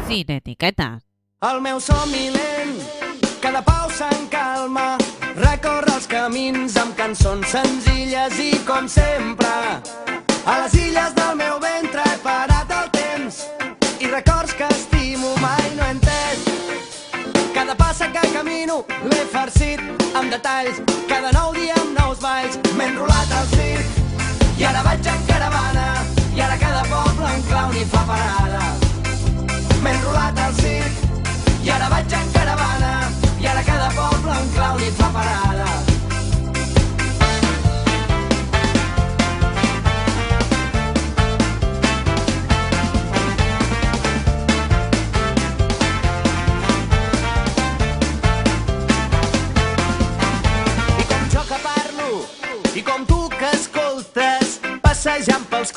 [0.09, 1.03] Sin etiquetas.
[1.43, 2.79] El meu somni lent,
[3.43, 4.97] cada pau se'n calma,
[5.37, 9.51] recorre els camins amb cançons senzilles i com sempre.
[10.47, 13.43] A les illes del meu ventre he parat el temps
[14.01, 16.47] i records que estimo mai no he entès.
[17.55, 19.83] Cada passa que camino l'he farcit
[20.15, 24.05] amb detalls, cada nou dia amb nous balls m'he enrolat al circ
[24.59, 28.65] i ara vaig en caravana i ara cada poble en clown hi fa parada.
[29.83, 31.05] M'he enrolat al circ
[31.65, 32.95] i ara vaig en caravana
[33.41, 35.96] i ara cada poble en clown hi fa parada.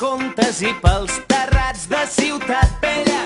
[0.00, 3.18] Contes i pels terrats de Ciutat Vella,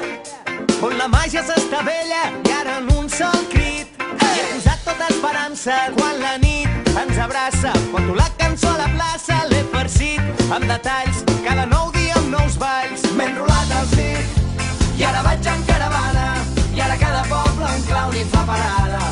[0.82, 5.76] on la màgia s'estavella i ara en un sol crit hi he posat tota esperança
[5.94, 7.70] quan la nit ens abraça.
[7.92, 12.58] Porto la cançó a la plaça, l'he farcit amb detalls, cada nou dia amb nous
[12.58, 13.06] balls.
[13.14, 16.28] M'he enrolat al circ i ara vaig en caravana
[16.74, 19.02] i ara cada poble en hi fa parada.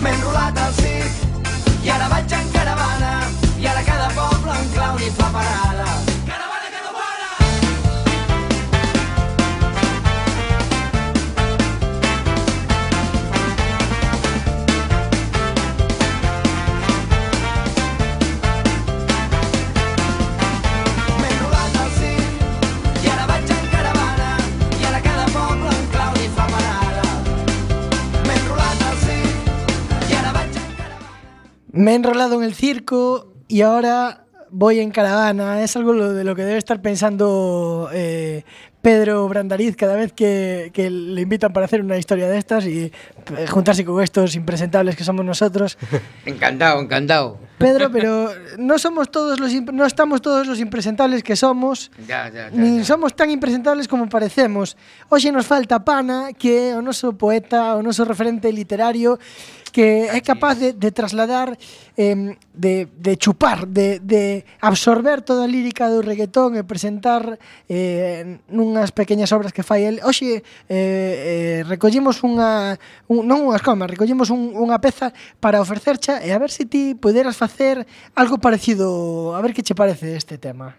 [0.00, 3.14] M'he enrolat al circ i ara vaig en caravana
[3.58, 6.13] i ara cada poble en clown hi fa parada.
[31.74, 35.60] Me he enrolado en el circo y ahora voy en caravana.
[35.60, 38.44] Es algo de lo que debe estar pensando eh,
[38.80, 42.92] Pedro Brandariz cada vez que, que le invitan para hacer una historia de estas y
[43.36, 45.76] eh, juntarse con estos impresentables que somos nosotros.
[46.24, 47.38] Encantado, encantado.
[47.58, 51.90] Pedro, pero no somos todos los no estamos todos los impresentables que somos.
[52.06, 52.62] Ya, ya, ya.
[52.62, 52.84] Ya.
[52.84, 54.76] somos tan impresentables como parecemos.
[55.08, 59.18] Hoxe nos falta Pana, que é o noso poeta, o noso referente literario,
[59.74, 61.58] que é capaz de, de trasladar
[61.98, 68.38] eh, de, de chupar, de, de absorber toda a lírica do reggaetón e presentar eh,
[68.46, 69.98] nunhas pequeñas obras que fai el.
[70.06, 72.78] Oxe, eh, eh, recollimos unha,
[73.10, 75.10] un, non unhas comas, recollimos un, unha peza
[75.42, 77.82] para ofrecercha e a ver se si ti poderas facer
[78.14, 80.78] algo parecido, a ver que che parece este tema.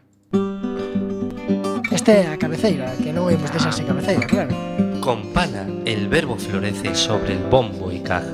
[1.91, 4.84] Este é a cabeceira, que non imos deixar sen cabeceira, claro.
[5.05, 8.33] Con pana, el verbo florece sobre el bombo y caja.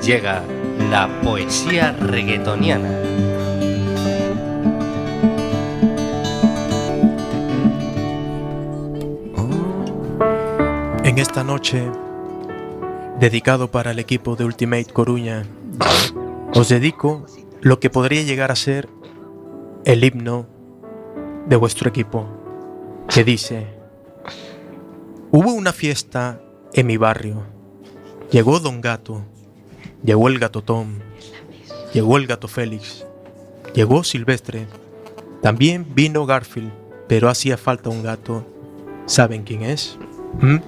[0.00, 0.40] Llega
[0.88, 2.88] la poesía reggaetoniana.
[11.02, 11.90] En esta noche,
[13.18, 15.42] dedicado para el equipo de Ultimate Coruña,
[16.54, 17.26] os dedico
[17.60, 18.88] lo que podría llegar a ser
[19.84, 20.46] el himno
[21.48, 22.28] de vuestro equipo,
[23.08, 23.81] que dice,
[25.32, 26.40] hubo una fiesta
[26.74, 27.42] en mi barrio,
[28.30, 29.24] llegó Don Gato,
[30.04, 30.98] llegó el gato Tom,
[31.92, 33.06] llegó el gato Félix,
[33.74, 34.66] llegó Silvestre,
[35.40, 36.70] también vino Garfield,
[37.08, 38.46] pero hacía falta un gato.
[39.06, 39.98] ¿Saben quién es?
[40.40, 40.58] ¿Mm?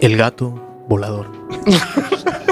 [0.00, 0.50] El gato
[0.88, 1.26] volador.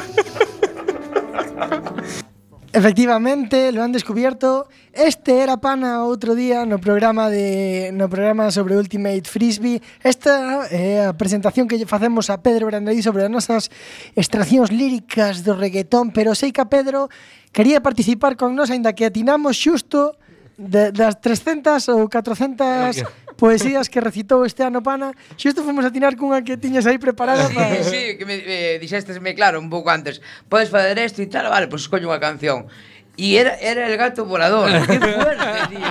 [2.75, 4.67] Efectivamente, lo han descubierto.
[4.95, 9.85] Este era pana outro día no programa de no programa sobre Ultimate Frisbee.
[10.01, 13.69] Esta é eh, a presentación que lle facemos a Pedro Brandelí sobre as nosas
[14.17, 17.13] extraccións líricas do reggaetón, pero sei que a Pedro
[17.53, 20.17] quería participar con nós aínda que atinamos xusto
[20.57, 23.05] de, das 300 ou 400
[23.43, 27.51] poesías que recitou este ano Pana, xusto fomos a tirar cunha que tiñas aí preparada
[27.51, 27.83] para...
[27.83, 30.23] Sí, que me eh, dixestesme claro un pouco antes.
[30.47, 32.71] Podes fazer isto e tal, vale, pois pues escoño unha canción.
[33.19, 34.71] Y era, era el gato volador.
[34.87, 35.91] Qué fuerte, tío.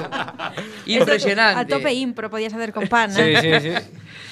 [0.95, 1.59] Impresionante.
[1.59, 3.35] A tope impro podías hacer con pan, ¿eh?
[3.35, 3.71] Sí, sí, sí.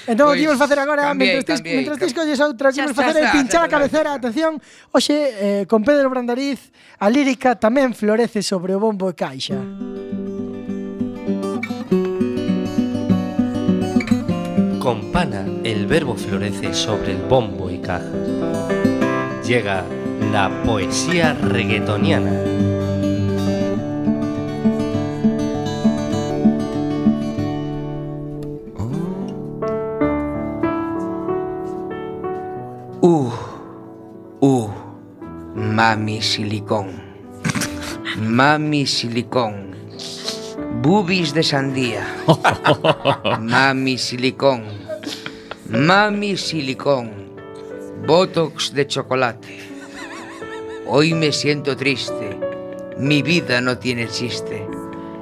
[0.07, 2.15] Entón, pois, pues, que facer agora, cambiei, mentres, cambiei, mentres cambiei.
[2.15, 4.63] escolles outra, que imos facer é pinchar a cabecera, atención,
[4.95, 6.71] hoxe, eh, con Pedro Brandariz,
[7.03, 9.59] a lírica tamén florece sobre o bombo e caixa.
[9.59, 10.08] Mm.
[14.89, 18.09] Con pana, el verbo florece sobre el bombo y caja.
[19.45, 19.85] Llega
[20.31, 22.31] la poesía reggaetoniana.
[33.01, 33.31] Uh,
[34.39, 34.69] uh,
[35.53, 36.87] mami silicón.
[38.17, 39.69] Mami silicón.
[40.81, 42.07] Bubis de sandía.
[43.39, 44.78] Mami silicón.
[45.69, 47.11] Mami silicón.
[48.07, 49.59] Botox de chocolate.
[50.87, 52.39] Hoy me siento triste.
[52.97, 54.67] Mi vida no tiene chiste.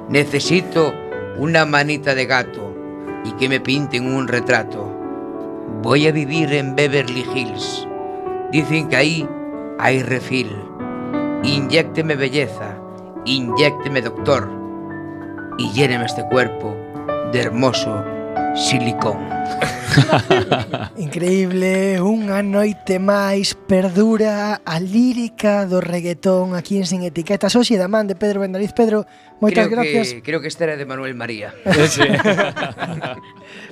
[0.08, 0.94] Necesito
[1.36, 2.74] una manita de gato
[3.26, 4.90] y que me pinten un retrato.
[5.82, 7.86] Voy a vivir en Beverly Hills.
[8.50, 9.28] Dicen que ahí
[9.78, 10.50] hay refil.
[11.42, 12.74] Inyécteme belleza,
[13.26, 14.48] inyécteme doctor
[15.58, 16.74] y lléneme este cuerpo
[17.32, 18.17] de hermoso
[18.54, 19.18] Silicón.
[20.96, 27.56] Increíble, unha noite máis perdura a lírica do reggaetón aquí en Sin Etiquetas.
[27.56, 29.06] Oxe da man de Pedro Bendariz Pedro,
[29.40, 30.14] moitas creo gracias.
[30.14, 31.54] que, Creo que esta era de Manuel María.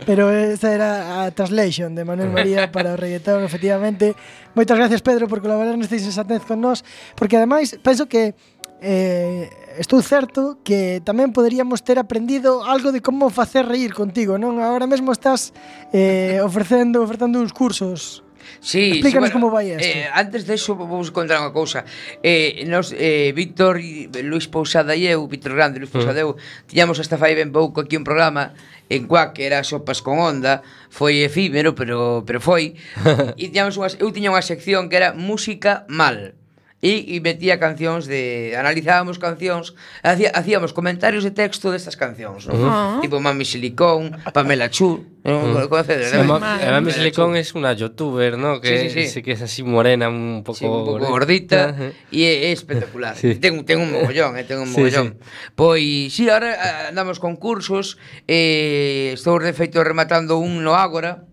[0.07, 4.15] Pero esta era a translation de Manuel María para o reggaetón, efectivamente.
[4.57, 6.81] Moitas gracias Pedro por colaborar neste insensatez con nós
[7.13, 8.33] Porque ademais penso que
[8.81, 9.49] eh,
[9.79, 14.61] estou certo que tamén poderíamos ter aprendido algo de como facer reír contigo, non?
[14.61, 15.53] Agora mesmo estás
[15.93, 18.27] eh, ofrecendo ofertando uns cursos.
[18.61, 19.83] Sí, Explícanos sí, bueno, como vai isto.
[19.83, 21.83] Eh, antes de iso vou contar unha cousa.
[22.23, 25.97] Eh, nos eh, Víctor e Luis Pousada e eu, Víctor Grande, Luis mm.
[25.97, 26.39] Pousada e eu,
[26.71, 28.55] tiñamos hasta fai ben pouco aquí un programa
[28.87, 32.79] en Cuac, que era Sopas con Onda, foi efímero, pero pero foi.
[33.41, 36.39] e tiñamos unhas, eu tiña unha sección que era Música Mal
[36.85, 39.73] e, e metía cancións de analizábamos cancións,
[40.05, 42.61] hacía, hacíamos comentarios de texto destas cancións, non?
[42.61, 43.01] Uh -huh.
[43.01, 45.57] Tipo Mami Silicón, Pamela Chu, non?
[45.57, 45.69] Uh -huh.
[45.73, 48.61] Conocedes, sí, ma, Mami Silicón é unha youtuber, ¿no?
[48.61, 49.19] Que sí, sí, sí.
[49.25, 51.91] que é así morena, un pouco sí, un pouco gordita uh -huh.
[52.13, 53.17] e é, é espectacular.
[53.17, 53.41] sí.
[53.41, 55.17] Ten ten un mogollón, eh, ten un mogollón.
[55.17, 56.13] Sí, pois, sí.
[56.13, 57.97] Pois si sí, agora eh, andamos con cursos,
[58.29, 61.25] eh estou de feito rematando un no Ágora,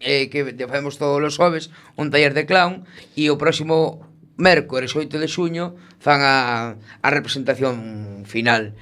[0.00, 2.84] eh, que facemos todos os xoves un taller de clown
[3.16, 4.04] e o próximo
[4.36, 8.76] mércores 8 de xuño fan a, a representación final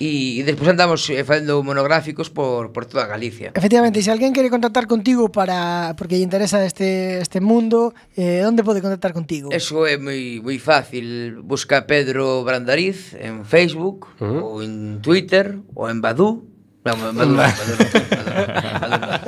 [0.00, 3.52] e, e despois andamos eh, facendo monográficos por, por toda Galicia.
[3.52, 8.64] Efectivamente, se alguén quere contactar contigo para porque lle interesa este este mundo, eh, onde
[8.64, 9.52] pode contactar contigo?
[9.52, 14.40] Eso é moi moi fácil, busca Pedro Brandariz en Facebook uh -huh.
[14.40, 16.48] ou en Twitter ou en Badu.
[16.80, 17.36] No, en Badu.
[17.36, 17.44] no, no,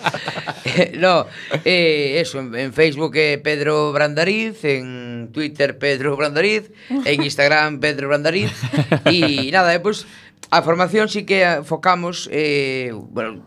[0.99, 1.27] no,
[1.65, 8.09] eh, eso, en, en Facebook é Pedro Brandariz, en Twitter Pedro Brandariz, en Instagram Pedro
[8.09, 8.53] Brandariz.
[9.09, 10.05] E nada, eh, e pois
[10.53, 13.41] a formación sí que focamos eh, bueno,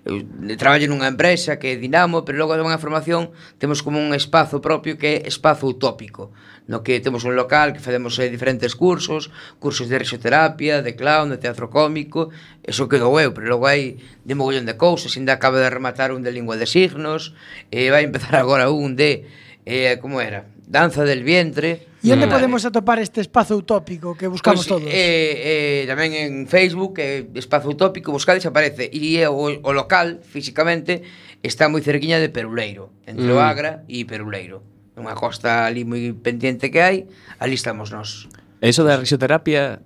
[0.00, 0.24] eu
[0.56, 4.64] traballo nunha empresa que é Dinamo, pero logo de unha formación temos como un espazo
[4.64, 6.32] propio que é espazo utópico,
[6.64, 9.28] no que temos un local que facemos eh, diferentes cursos,
[9.60, 12.32] cursos de risoterapia, de clown, de teatro cómico,
[12.64, 16.24] eso quedou eu, pero logo hai de mogollón de cousas, ainda acaba de rematar un
[16.24, 17.36] de lingua de signos,
[17.68, 19.28] e eh, vai empezar agora un de
[19.68, 21.90] eh, como era, Danza del Vientre.
[22.00, 24.86] E onde podemos atopar este espazo utópico que buscamos pois, todos?
[24.86, 28.86] Eh, eh, tamén en Facebook, eh, espazo utópico, buscades aparece.
[28.86, 31.02] E eh, o, o local, físicamente,
[31.42, 33.34] está moi cerquiña de Peruleiro, entre mm.
[33.34, 34.62] o Agra e Peruleiro.
[34.94, 37.10] Unha costa ali moi pendiente que hai,
[37.42, 38.30] ali estamos nós.
[38.62, 39.82] Eso da risoterapia,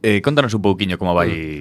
[0.00, 1.60] eh, contanos un pouquiño como vai...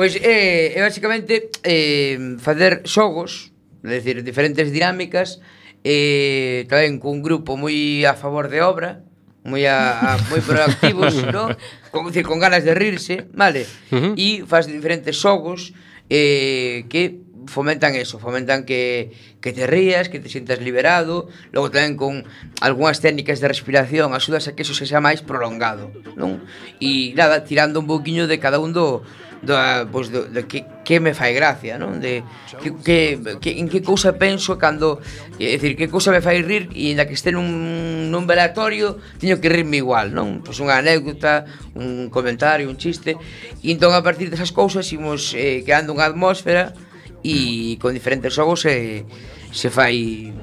[0.00, 3.52] Pois eh, é, eh, basicamente eh, facer xogos,
[3.84, 5.44] é dicir, diferentes dinámicas,
[5.84, 9.02] e tamén cun grupo moi a favor de obra,
[9.46, 11.54] moi a, a moi proactivos, ¿no?
[11.90, 13.64] Con, decir, con ganas de rirse, vale?
[13.94, 14.12] Uh -huh.
[14.18, 15.72] E faz diferentes xogos
[16.10, 19.10] eh, que fomentan eso, fomentan que,
[19.40, 22.28] que te rías, que te sientas liberado, logo tamén con
[22.60, 26.44] algunhas técnicas de respiración, axudas a que eso se xa máis prolongado, non?
[26.78, 29.02] E nada, tirando un pouquiño de cada un do,
[29.42, 32.02] da, pois, do, de que, que me fai gracia, non?
[32.02, 32.26] De,
[32.58, 32.98] que, que,
[33.38, 34.98] que, en que cousa penso cando...
[35.38, 39.38] É dicir, que cousa me fai rir e ainda que este nun, nun velatorio teño
[39.38, 40.42] que rirme igual, non?
[40.42, 41.46] Pois unha anécdota,
[41.78, 43.14] un comentario, un chiste.
[43.62, 46.74] E entón a partir desas cousas imos eh, creando unha atmósfera
[47.22, 49.06] e con diferentes xogos se,
[49.54, 50.34] se fai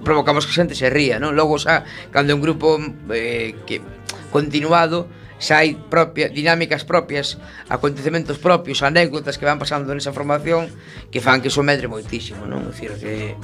[0.00, 1.36] provocamos que a xente se ría, non?
[1.36, 2.80] Logo xa, cando é un grupo
[3.12, 3.84] eh, que
[4.32, 5.06] continuado,
[5.42, 10.70] xa hai propia, dinámicas propias, acontecementos propios, anécdotas que van pasando nesa formación
[11.10, 12.70] que fan que iso medre moitísimo, non?
[12.70, 13.34] Dicir que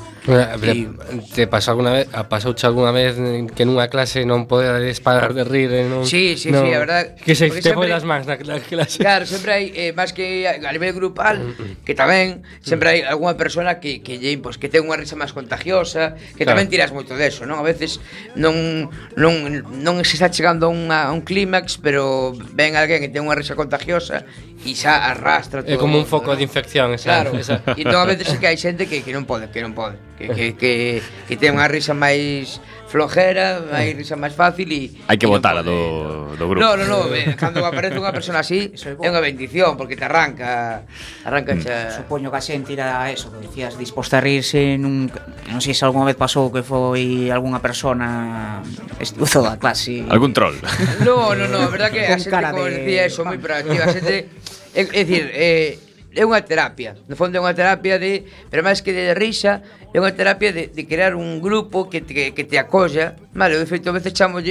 [0.62, 0.86] ti...
[1.34, 3.18] te pasou alguna vez, a pasouche alguna vez
[3.50, 6.06] que nunha clase non podes parar de rir, eh, non?
[6.06, 9.02] Sí, sí, non, sí, a verdade que se te foi das mans na, na clase.
[9.02, 11.74] Claro, sempre hai eh, máis que a nivel grupal mm, mm.
[11.82, 13.10] que tamén sempre hai mm.
[13.10, 16.54] algunha persona que que lle pois, que ten unha risa máis contagiosa, que claro.
[16.54, 17.58] tamén tiras moito deso, non?
[17.58, 17.98] A veces
[18.38, 18.86] non
[19.18, 23.24] non non se está chegando a, unha, a un clímax, pero ven alguén que ten
[23.24, 24.28] unha risa contagiosa
[24.60, 25.72] e xa arrastra todo.
[25.72, 27.24] É como un foco de infección, esa.
[27.24, 27.64] Claro, esa.
[27.80, 30.28] E entón a veces que hai xente que, que non pode, que non pode, que,
[30.28, 33.78] que, que, que ten unha risa máis flojera, ah.
[33.78, 36.64] hai risa máis fácil e hai que botala no do, do grupo.
[36.64, 38.72] No, no, no, eh, cando aparece unha persona así
[39.04, 40.88] é unha bendición porque te arranca,
[41.22, 41.60] arranca mm.
[41.60, 41.76] xa.
[42.02, 45.12] Supoño que a xente irá a eso, que decías disposta a rirse, nun,
[45.52, 48.64] non sei se algunha vez pasou que foi algunha persona
[48.98, 50.02] estuzo da clase.
[50.08, 50.56] Algún troll.
[51.04, 52.82] No, no, no, a verdad que a xente como de...
[52.82, 54.32] decía eso, moi proactiva, a xente
[54.74, 55.78] É, é dicir, eh,
[56.18, 56.98] é unha terapia.
[57.06, 59.62] No fondo é unha terapia de, pero máis que de risa,
[59.94, 63.14] é unha terapia de, de crear un grupo que te, que te acolla.
[63.30, 64.42] Vale, de feito, a veces chamo,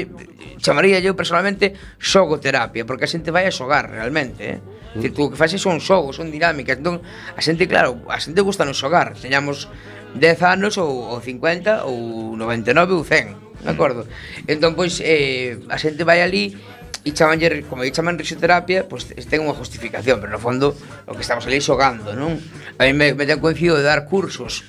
[0.64, 4.60] chamaría eu personalmente xogoterapia, porque a xente vai a xogar realmente, eh?
[4.96, 6.80] Que tú o que faces son xogos, son dinámicas.
[6.80, 7.04] Entón,
[7.36, 9.20] a xente, claro, a xente gusta non xogar.
[9.20, 9.68] Teñamos
[10.16, 13.36] 10 anos ou, ou 50 ou 99 ou 100,
[13.68, 14.08] de acordo?
[14.48, 16.56] Entón, pois, eh, a xente vai ali
[17.08, 20.76] e chamanlle, como lle chaman risoterapia, pois pues, ten unha justificación, pero no fondo
[21.08, 22.36] o que estamos ali xogando, non?
[22.78, 24.68] A mí me, me ten coincido de dar cursos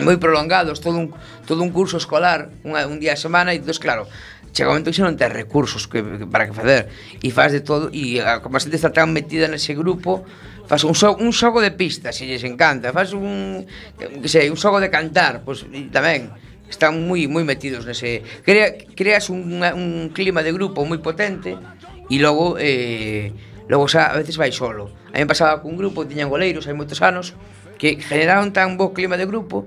[0.00, 1.12] moi prolongados, todo un,
[1.44, 4.08] todo un curso escolar, unha, un día a semana, e entón, claro,
[4.52, 6.88] chega un momento que xa non tens recursos que, que, para que facer,
[7.20, 10.24] e faz de todo, e a, como a xente está tan metida nese grupo,
[10.64, 13.66] faz un, xogo, un xogo de pistas, se lles encanta, faz un,
[13.98, 16.32] que sei, un xogo de cantar, pois, pues, tamén,
[16.70, 21.58] están moi moi metidos nese crea, creas un, un clima de grupo moi potente
[22.06, 23.34] e logo eh,
[23.66, 24.94] logo xa a veces vai solo.
[25.10, 27.34] A mí pasaba cun grupo que tiñan goleiros hai moitos anos
[27.76, 29.66] que generaron tan bo clima de grupo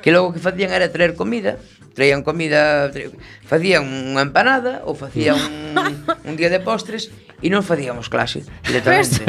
[0.00, 1.58] que logo que facían era traer comida
[1.94, 3.08] traían comida tra...
[3.46, 5.74] facían unha empanada ou facían un,
[6.28, 9.22] un día de postres e non facíamos clase directamente.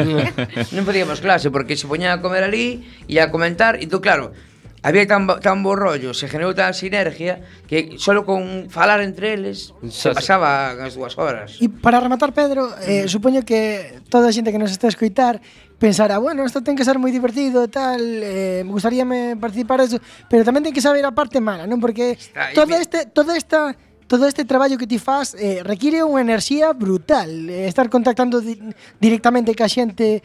[0.74, 4.34] Non facíamos clase porque se poñan a comer ali e a comentar e tú claro
[4.82, 9.72] había tan, tan bo rollo, se generou tan sinergia que solo con falar entre eles
[9.88, 11.58] se pasaba as dúas horas.
[11.60, 15.40] E para rematar, Pedro, eh, supoño que toda a xente que nos está a escoitar
[15.78, 20.00] pensará, bueno, isto ten que ser moi divertido e tal, eh, me gustaríame participar eso,
[20.30, 21.80] pero tamén ten que saber a parte mala, non?
[21.82, 26.70] Porque está, este, toda esta todo este traballo que ti faz eh, require unha enerxía
[26.70, 28.54] brutal eh, estar contactando di
[29.02, 30.22] directamente ca xente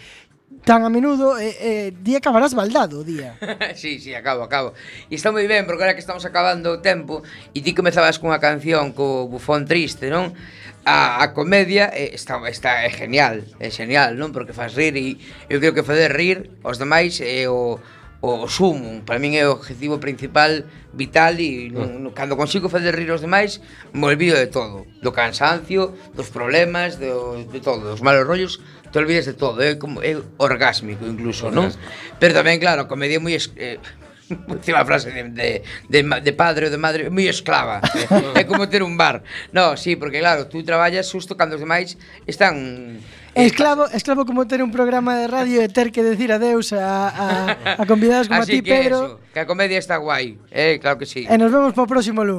[0.63, 3.37] tan a menudo eh, eh, día acabarás baldado, día.
[3.75, 4.73] sí, sí, acabo, acabo.
[5.09, 8.37] E está moi ben, porque ahora que estamos acabando o tempo e ti comezabas cunha
[8.37, 10.33] canción co bufón triste, non?
[10.81, 14.29] A, a comedia eh, está, está é genial, é genial, non?
[14.29, 15.17] Porque faz rir e
[15.49, 17.81] eu creo que fazer rir os demais é eh, o
[18.21, 20.61] o sumo, para min é o objetivo principal,
[20.93, 22.13] vital e non, ah.
[22.13, 23.57] cando consigo fazer rir os demais,
[23.97, 28.61] me olvido de todo, do cansancio, dos problemas, do, de todo, dos malos rollos,
[28.93, 31.73] te olvides de todo, é como é orgásmico incluso, non?
[32.21, 33.81] Pero tamén claro, a comedia moi eh,
[34.47, 37.83] Última frase de, de, de, de padre ou de madre moi esclava.
[38.39, 39.23] É como ter un bar.
[39.51, 41.97] No, sí, porque claro, tú traballas xusto cando os demais
[42.27, 42.99] están
[43.33, 47.07] Eh, esclavo, esclavo como ter un programa de radio e ter que decir adeus a,
[47.07, 48.97] a, a convidados como Así a ti, que Pedro.
[49.05, 51.23] Eso, que a comedia está guai, eh, claro que sí.
[51.23, 52.29] E nos vemos para o próximo lunes.